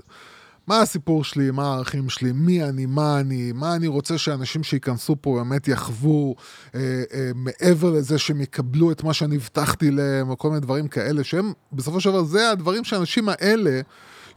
[0.68, 5.16] מה הסיפור שלי, מה הערכים שלי, מי אני, מה אני, מה אני רוצה שאנשים שייכנסו
[5.22, 6.36] פה באמת יחוו
[6.76, 10.88] אה, אה, מעבר לזה שהם יקבלו את מה שאני הבטחתי להם, או כל מיני דברים
[10.88, 13.82] כאלה, שהם בסופו של דבר, זה הדברים שהאנשים האלה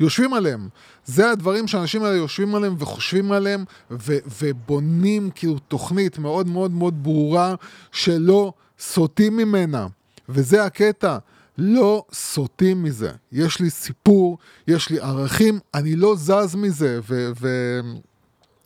[0.01, 0.69] יושבים עליהם.
[1.05, 7.03] זה הדברים שהאנשים האלה יושבים עליהם וחושבים עליהם, ו- ובונים כאילו תוכנית מאוד מאוד מאוד
[7.03, 7.55] ברורה,
[7.93, 9.87] שלא סוטים ממנה.
[10.29, 11.19] וזה הקטע.
[11.59, 13.11] לא סוטים מזה.
[13.33, 14.39] יש לי סיפור,
[14.69, 17.01] יש לי ערכים, אני לא זז מזה.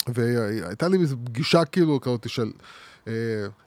[0.08, 2.50] והייתה לי איזו פגישה כאילו כזאת של,
[3.08, 3.12] אה,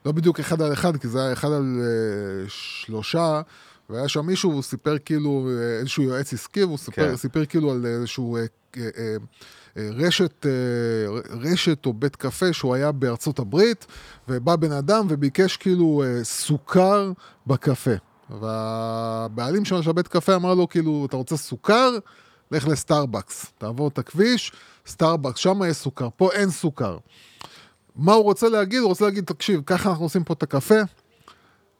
[0.06, 3.42] לא בדיוק אחד על אחד, כי זה היה אחד על אה, שלושה,
[3.90, 7.16] והיה שם מישהו, הוא סיפר כאילו, אה, איזשהו יועץ עסקי, והוא סיפר, כן.
[7.16, 8.38] סיפר כאילו על איזשהו...
[8.38, 8.46] אה,
[8.78, 9.16] אה, אה,
[9.78, 10.52] אה, רשת, אה,
[11.30, 13.86] רשת או בית קפה שהוא היה בארצות הברית,
[14.28, 17.12] ובא בן אדם וביקש כאילו סוכר
[17.48, 17.92] בקפה.
[18.30, 21.98] והבעלים של בית קפה אמר לו, כאילו, אתה רוצה סוכר?
[22.52, 23.46] לך לסטארבקס.
[23.58, 24.52] תעבור את הכביש,
[24.88, 26.98] סטארבקס, שם יש סוכר, פה אין סוכר.
[27.96, 28.80] מה הוא רוצה להגיד?
[28.80, 30.82] הוא רוצה להגיד, תקשיב, ככה אנחנו עושים פה את הקפה,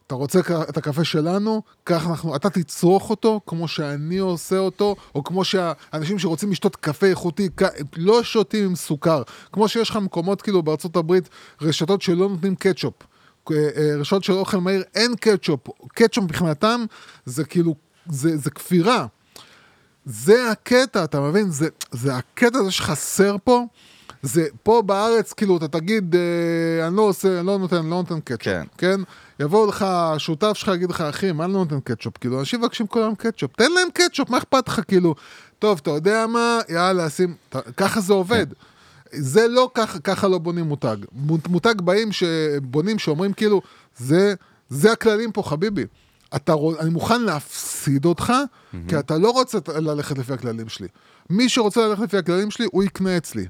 [0.08, 0.40] אתה רוצה
[0.70, 6.20] את הקפה שלנו, ככה אנחנו, אתה תצרוך אותו כמו שאני עושה אותו, או כמו שהאנשים
[6.20, 7.50] שרוצים לשתות קפה איכותי,
[7.96, 9.24] לא שותים עם סוכר.
[9.52, 11.30] כמו שיש לך מקומות כאילו בארצות הברית,
[11.62, 12.94] רשתות שלא נותנים קטשופ.
[13.52, 15.60] אה, אה, רשתות של אוכל מהיר, אין קטשופ.
[15.88, 16.86] קטשופ מבחינתם
[17.26, 17.76] זה כאילו,
[18.10, 19.06] זה, זה כפירה.
[20.06, 21.52] זה הקטע, אתה מבין?
[21.52, 23.66] זה, זה הקטע הזה שחסר פה.
[24.22, 28.20] זה פה בארץ, כאילו, אתה תגיד, אה, אני לא עושה, אני לא נותן, לא נותן
[28.20, 28.64] קטשופ, כן.
[28.78, 29.02] כן?
[29.40, 32.18] יבוא לך השותף שלך, יגיד לך, אחי, מה אני לא נותן קטשופ?
[32.18, 34.82] כאילו, אנשים מבקשים כל היום קטשופ, תן להם קטשופ, מה אכפת לך?
[34.88, 35.16] כאילו,
[35.60, 37.36] טוב, אתה יודע מה, יאללה, שים,
[37.78, 38.48] ככה זה עובד.
[39.18, 40.98] זה לא ככה, ככה לא בונים מותג.
[41.12, 43.62] מו- מותג באים שבונים, שאומרים כאילו,
[43.98, 44.34] זה,
[44.70, 45.84] זה הכללים פה, חביבי.
[46.36, 48.34] אתה, אני מוכן להפסיד אותך,
[48.88, 50.88] כי אתה לא רוצה ללכת לפי הכללים שלי.
[51.30, 53.46] מי שרוצה ללכת לפי הכללים שלי, הוא יקנה אצלי.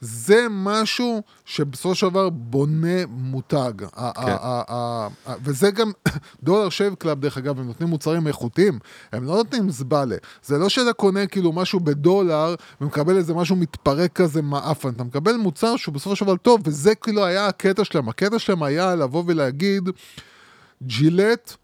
[0.00, 3.72] זה משהו שבסופו של דבר בונה מותג.
[3.96, 5.08] ה-
[5.44, 5.90] וזה גם,
[6.42, 8.78] Dollar Shave Club, דרך אגב, הם נותנים מוצרים איכותיים,
[9.12, 10.16] הם לא נותנים זבלה.
[10.44, 15.36] זה לא שאתה קונה כאילו משהו בדולר ומקבל איזה משהו מתפרק כזה מעפן, אתה מקבל
[15.36, 18.08] מוצר שהוא בסופו של דבר טוב, וזה כאילו היה הקטע שלהם.
[18.08, 19.88] הקטע שלהם היה לבוא ולהגיד,
[20.82, 21.56] ג'ילט,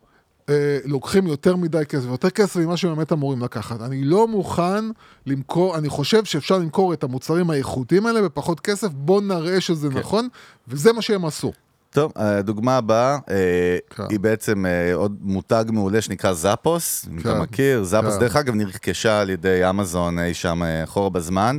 [0.49, 3.81] אה, לוקחים יותר מדי כסף, יותר כסף ממה שהם באמת אמורים לקחת.
[3.81, 4.85] אני לא מוכן
[5.27, 9.99] למכור, אני חושב שאפשר למכור את המוצרים האיכותיים האלה בפחות כסף, בוא נראה שזה כן.
[9.99, 10.29] נכון,
[10.69, 11.53] וזה מה שהם עשו.
[11.93, 14.03] טוב, הדוגמה הבאה אה, כן.
[14.11, 17.41] היא בעצם אה, עוד מותג מעולה שנקרא זאפוס, אם אתה כן.
[17.41, 18.21] מכיר, זאפוס כן.
[18.21, 21.59] דרך אגב נרכשה על ידי אמזון אי שם אה, אחורה בזמן.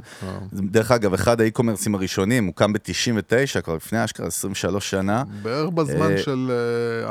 [0.53, 5.23] דרך אגב, אחד האי-קומרסים הראשונים, הוקם ב-99, כבר לפני אשכרה 23 שנה.
[5.41, 6.51] בערך בזמן של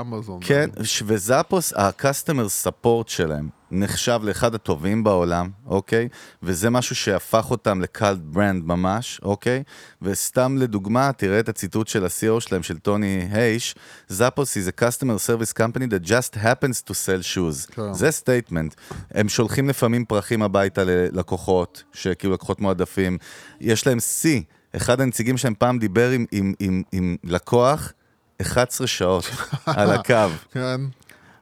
[0.00, 0.38] אמזון.
[0.40, 0.70] כן,
[1.06, 6.08] וזאפוס, ה-customer support שלהם נחשב לאחד הטובים בעולם, אוקיי?
[6.42, 9.62] וזה משהו שהפך אותם ל cult brand ממש, אוקיי?
[10.02, 13.74] וסתם לדוגמה, תראה את הציטוט של ה-CEO שלהם, של טוני שיי,
[14.08, 17.74] Zappos is a customer service company that just happens to sell shoes.
[17.74, 17.92] כן.
[17.92, 18.74] זה statement.
[19.10, 23.18] הם שולחים לפעמים פרחים הביתה ללקוחות, שכאילו לקוחות מועדפים.
[23.60, 24.40] יש להם שיא.
[24.76, 27.92] אחד הנציגים שלהם פעם דיבר עם, עם, עם, עם לקוח
[28.40, 29.30] 11 שעות
[29.66, 30.14] על הקו.
[30.52, 30.80] כן,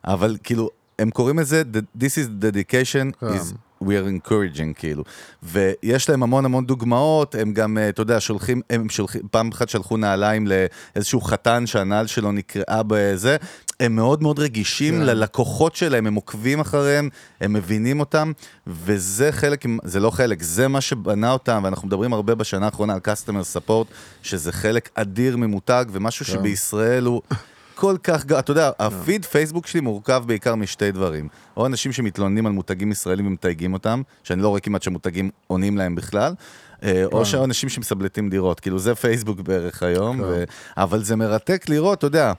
[0.04, 0.70] אבל כאילו,
[1.00, 3.26] הם קוראים לזה, "The- This is dedication כן.
[3.26, 5.04] is we are encouraging, כאילו.
[5.42, 9.68] ויש להם המון המון דוגמאות, הם גם, אה, אתה יודע, שולחים, הם שולחים, פעם אחת
[9.68, 13.36] שלחו נעליים לאיזשהו חתן שהנעל שלו נקרעה בזה.
[13.80, 15.00] הם מאוד מאוד רגישים כן.
[15.00, 17.08] ללקוחות שלהם, הם עוקבים אחריהם,
[17.40, 18.32] הם מבינים אותם,
[18.66, 23.00] וזה חלק, זה לא חלק, זה מה שבנה אותם, ואנחנו מדברים הרבה בשנה האחרונה על
[23.04, 23.84] customer support,
[24.22, 26.32] שזה חלק אדיר ממותג, ומשהו כן.
[26.32, 27.22] שבישראל הוא...
[27.80, 31.28] כל כך, אתה יודע, הפיד פייסבוק שלי מורכב בעיקר משתי דברים.
[31.56, 35.94] או אנשים שמתלוננים על מותגים ישראלים ומתייגים אותם, שאני לא רואה כמעט שמותגים עונים להם
[35.94, 36.34] בכלל,
[36.82, 40.44] אה, או שאנשים שמסבלטים דירות, כאילו זה פייסבוק בערך היום, ו...
[40.76, 42.32] אבל זה מרתק לראות, אתה יודע,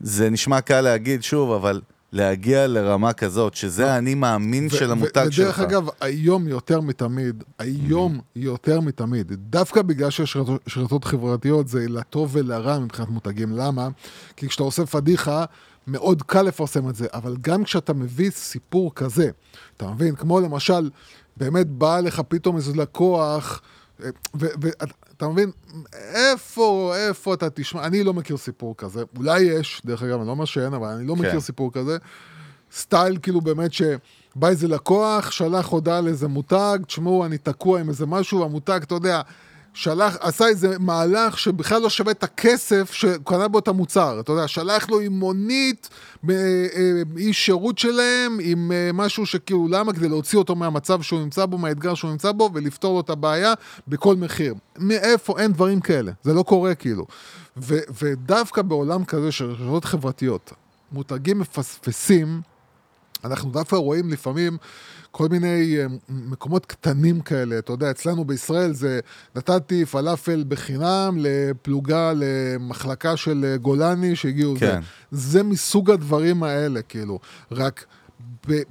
[0.00, 1.80] זה נשמע קל להגיד שוב, אבל
[2.12, 5.44] להגיע לרמה כזאת, שזה האני מאמין של המותג שלך.
[5.44, 10.36] ודרך אגב, היום יותר מתמיד, היום יותר מתמיד, דווקא בגלל שיש
[10.66, 13.52] רשתות חברתיות, זה לטוב ולרע מבחינת מותגים.
[13.52, 13.88] למה?
[14.36, 15.44] כי כשאתה עושה פדיחה,
[15.86, 19.30] מאוד קל לפרסם את זה, אבל גם כשאתה מביא סיפור כזה,
[19.76, 20.14] אתה מבין?
[20.14, 20.90] כמו למשל,
[21.36, 23.60] באמת בא לך פתאום איזה לקוח,
[24.34, 25.50] ואתה מבין,
[25.92, 30.30] איפה, איפה אתה תשמע, אני לא מכיר סיפור כזה, אולי יש, דרך אגב, אני לא
[30.30, 31.20] אומר שאין, אבל אני לא כן.
[31.20, 31.96] מכיר סיפור כזה.
[32.72, 38.06] סטייל כאילו באמת שבא איזה לקוח, שלח הודעה לאיזה מותג, תשמעו, אני תקוע עם איזה
[38.06, 39.20] משהו, המותג, אתה יודע,
[39.78, 44.48] שלח, עשה איזה מהלך שבכלל לא שווה את הכסף שקנה בו את המוצר, אתה יודע,
[44.48, 45.88] שלח לו עם מונית,
[46.30, 49.92] אה, אה, איש שירות שלהם, עם אה, משהו שכאילו, למה?
[49.92, 53.54] כדי להוציא אותו מהמצב שהוא נמצא בו, מהאתגר שהוא נמצא בו, ולפתור לו את הבעיה
[53.88, 54.54] בכל מחיר.
[54.78, 55.38] מאיפה?
[55.38, 57.06] אין דברים כאלה, זה לא קורה כאילו.
[57.56, 60.52] ו- ודווקא בעולם כזה של רשתות חברתיות,
[60.92, 62.40] מותגים מפספסים,
[63.24, 64.56] אנחנו דווקא רואים לפעמים
[65.10, 69.00] כל מיני אה, מקומות קטנים כאלה, אתה יודע, אצלנו בישראל זה
[69.36, 74.80] נתתי פלאפל בחינם לפלוגה, למחלקה של אה, גולני שהגיעו, כן.
[75.10, 77.18] זה, זה מסוג הדברים האלה, כאילו,
[77.52, 77.84] רק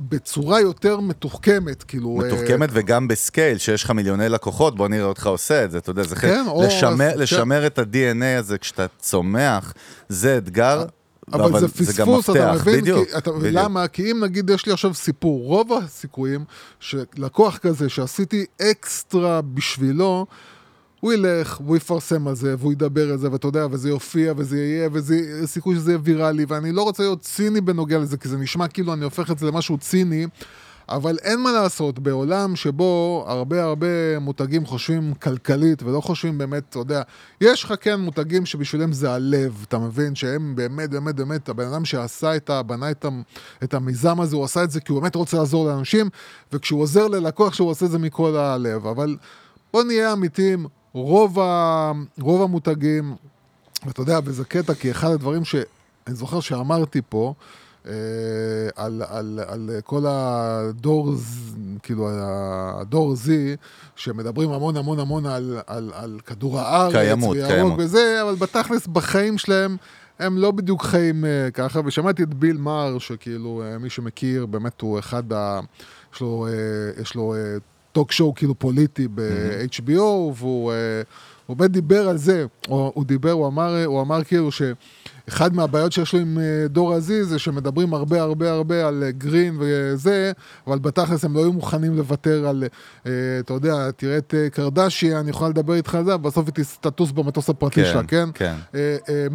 [0.09, 2.21] בצורה יותר מתוחכמת, כאילו.
[2.21, 5.89] אה, מתוחכמת וגם בסקייל, שיש לך מיליוני לקוחות, בוא נראה אותך עושה את זה, אתה
[5.89, 9.73] יודע, זה חלק, כן, או- לשמר, אז- לשמר את ה-DNA הזה כשאתה צומח,
[10.09, 10.85] זה אתגר,
[11.33, 12.81] אבל, זה פספוס, אתה מבין?
[12.81, 13.53] בדיוק, כי, אתה, בדיוק.
[13.53, 13.87] למה?
[13.87, 16.43] כי אם נגיד יש לי עכשיו סיפור, רוב הסיכויים
[16.79, 20.25] שלקוח כזה שעשיתי אקסטרה בשבילו,
[20.99, 24.57] הוא ילך, והוא יפרסם על זה, והוא ידבר על זה, ואתה יודע, וזה יופיע, וזה
[24.57, 28.37] יהיה, וזה סיכוי שזה יהיה ויראלי, ואני לא רוצה להיות ציני בנוגע לזה, כי זה
[28.37, 30.27] נשמע כאילו אני הופך את זה למשהו ציני,
[30.89, 36.79] אבל אין מה לעשות, בעולם שבו הרבה הרבה מותגים חושבים כלכלית, ולא חושבים באמת, אתה
[36.79, 37.01] יודע,
[37.41, 40.15] יש לך כן מותגים שבשבילם זה הלב, אתה מבין?
[40.15, 42.63] שהם באמת, באמת, באמת, הבן אדם שעשה את ה...
[42.63, 43.05] בנה את,
[43.63, 46.09] את המיזם הזה, הוא עשה את זה כי הוא באמת רוצה לעזור לאנשים,
[46.53, 48.87] וכשהוא עוזר ללקוח, שהוא עושה את זה מכל הלב.
[48.87, 49.17] אבל
[49.73, 53.15] בוא נהיה אמיתיים, רוב, ה, רוב המותגים,
[53.85, 55.65] ואתה יודע, וזה קטע, כי אחד הדברים שאני
[56.07, 57.33] זוכר שאמרתי פה,
[58.75, 61.13] על, על, על כל הדור,
[61.83, 62.09] כאילו,
[62.81, 63.29] הדור Z,
[63.95, 67.73] שמדברים המון המון המון על, על, על כדור הארץ, קיימות, וירוק קיימות.
[67.77, 69.77] וזה, אבל בתכלס בחיים שלהם
[70.19, 74.81] הם לא בדיוק חיים אה, ככה, ושמעתי את ביל מאר, שכאילו, אה, מי שמכיר, באמת
[74.81, 75.59] הוא אחד ה...
[76.13, 77.35] יש לו, אה, יש לו
[77.97, 80.01] טוק שואו כאילו פוליטי ב-HBO,
[80.35, 81.01] והוא אה,
[81.45, 84.49] הוא באמת דיבר על זה, הוא, הוא דיבר, הוא אמר, אה, הוא אמר כאילו
[85.29, 89.11] שאחד מהבעיות שיש לו עם אה, דור הזי זה שמדברים הרבה הרבה הרבה על אה,
[89.11, 90.31] גרין וזה,
[90.67, 92.63] אבל בתכלס הם לא היו מוכנים לוותר על,
[93.05, 96.65] אה, אתה יודע, תראה את אה, קרדשי, אני יכולה לדבר איתך על זה, בסוף היא
[96.81, 98.29] תטוס במטוס הפרטי כן, שלה, כן?
[98.33, 98.55] כן.
[98.75, 99.27] אה, אה,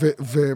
[0.00, 0.06] ו...
[0.20, 0.52] ו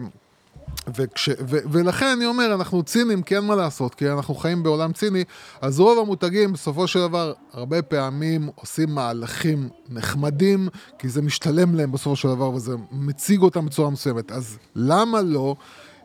[0.95, 4.93] וכש, ו, ולכן אני אומר, אנחנו צינים, כי אין מה לעשות, כי אנחנו חיים בעולם
[4.93, 5.23] ציני,
[5.61, 11.91] אז רוב המותגים בסופו של דבר, הרבה פעמים עושים מהלכים נחמדים, כי זה משתלם להם
[11.91, 14.31] בסופו של דבר, וזה מציג אותם בצורה מסוימת.
[14.31, 15.55] אז למה לא,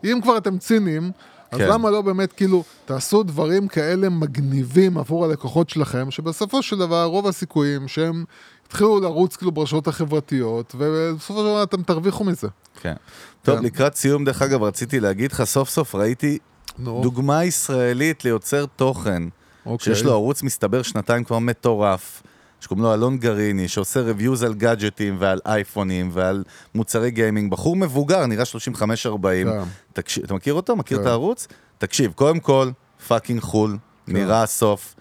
[0.04, 1.11] אם כבר אתם צינים,
[1.50, 1.68] אז כן.
[1.68, 7.26] למה לא באמת, כאילו, תעשו דברים כאלה מגניבים עבור הלקוחות שלכם, שבסופו של דבר, רוב
[7.26, 8.24] הסיכויים שהם
[8.66, 12.48] יתחילו לרוץ כאילו ברשתות החברתיות, ובסופו של דבר אתם תרוויחו מזה.
[12.80, 12.94] כן.
[13.43, 13.64] טוב, כן.
[13.64, 16.38] לקראת סיום, דרך אגב, רציתי להגיד לך, סוף סוף ראיתי
[16.78, 19.22] נו, דוגמה ישראלית ליוצר תוכן,
[19.66, 19.95] אוקיי.
[19.95, 22.22] שיש לו ערוץ מסתבר שנתיים כבר מטורף,
[22.61, 28.26] שקוראים לו אלון גריני, שעושה reviews על גאדג'טים ועל אייפונים ועל מוצרי גיימינג, בחור מבוגר,
[28.26, 28.82] נראה 35-40.
[28.82, 29.49] כן.
[29.93, 30.76] תקשיב, אתה מכיר אותו?
[30.76, 31.03] מכיר כן.
[31.03, 31.49] את הערוץ?
[31.78, 32.70] תקשיב, קודם כל,
[33.09, 33.78] פאקינג חול,
[34.09, 34.95] נראה הסוף.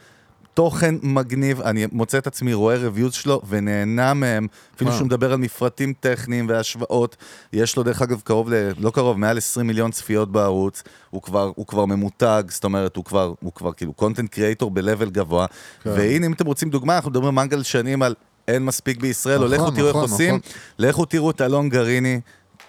[0.60, 4.96] תוכן מגניב, אני מוצא את עצמי רואה reviews שלו ונהנה מהם, אפילו מה?
[4.96, 7.16] שהוא מדבר על מפרטים טכניים והשוואות.
[7.54, 8.72] יש לו דרך אגב קרוב ל...
[8.78, 10.84] לא קרוב, מעל 20 מיליון צפיות בערוץ.
[11.10, 15.10] הוא כבר, הוא כבר ממותג, זאת אומרת, הוא כבר, הוא כבר כאילו content creator ב-level
[15.12, 15.46] גבוה.
[15.84, 15.90] כן.
[15.90, 18.16] והנה, אם אתם רוצים דוגמה, אנחנו מדברים מנגל שנים על
[18.48, 20.52] אין מספיק בישראל, או נכון, לכו תראו איך נכון, עושים, נכון.
[20.80, 22.20] לכו תראו את אלון גריני.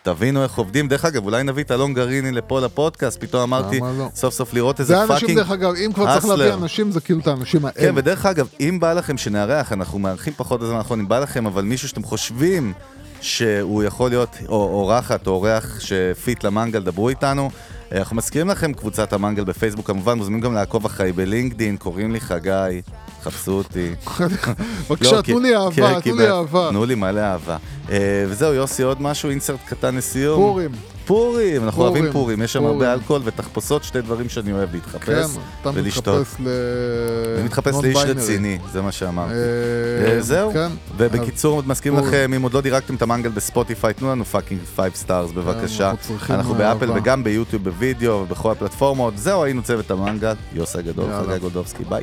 [0.02, 0.88] תבינו איך עובדים.
[0.88, 4.08] דרך אגב, אולי נביא את אלון גריני לפה לפודקאסט, פתאום אמרתי, לא?
[4.14, 5.12] סוף סוף לראות איזה זה fucking...
[5.12, 6.54] האנשים, דרך אגב, אם כבר צריך להביא.
[6.54, 7.92] אנשים, זה כאילו את האנשים כן, האלה.
[7.94, 11.64] ודרך אגב, אם בא לכם שנארח, אנחנו מארחים פחות בזמן האחרון, אם בא לכם, אבל
[11.64, 12.72] מישהו שאתם חושבים
[13.20, 17.50] שהוא יכול להיות או אורחת או אורח ש fit למנגל, דברו איתנו.
[17.92, 22.82] אנחנו מזכירים לכם קבוצת המנגל בפייסבוק, כמובן מוזמנים גם לעקוב אחריי בלינקדין, קוראים לי חגי,
[23.22, 23.94] חפשו אותי.
[24.90, 26.68] בבקשה, לא, תנו לי אהבה, כן, תנו לי אהבה.
[26.70, 27.56] תנו לי מלא אהבה.
[27.90, 30.40] אה, וזהו, יוסי, עוד משהו, insert קטן לסיום.
[30.40, 30.70] פורים.
[31.10, 32.64] פורים, אנחנו אוהבים פורים, יש שם.
[32.64, 36.26] הרבה אלכוהול ותחפושות, שתי דברים שאני אוהב כן, להתחפש אתה ולשתות.
[36.38, 37.96] אני מתחפש לאיש.
[37.96, 39.32] רציני, זה מה שאמרתי.
[39.32, 40.68] אה, אה, זהו, כן.
[40.96, 41.98] ובקיצור, עוד מסכים.
[41.98, 45.92] לכם, אם עוד לא דירגתם את המנגל בספוטיפיי, תנו לנו fucking 5 stars בבקשה.
[46.30, 46.90] אנחנו באפל.
[46.94, 49.18] וגם ביוטיוב בווידאו ובכל הפלטפורמות.
[49.18, 51.10] זהו, היינו צוות המנגל, יוסי הגדול.
[51.26, 52.02] חגי גולדובסקי, ביי.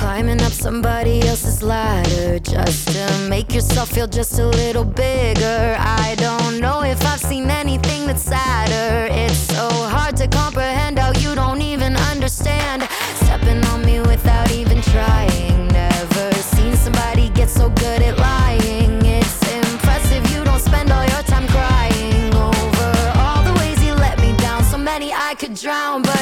[0.00, 5.76] Climbing up somebody else's ladder just to make yourself feel just a little bigger.
[5.78, 9.12] I don't know if I've seen anything that's sadder.
[9.12, 12.88] It's so hard to comprehend how you don't even understand.
[13.16, 15.68] Stepping on me without even trying.
[15.68, 19.04] Never seen somebody get so good at lying.
[19.04, 24.18] It's impressive you don't spend all your time crying over all the ways you let
[24.20, 24.62] me down.
[24.64, 26.17] So many I could drown, but.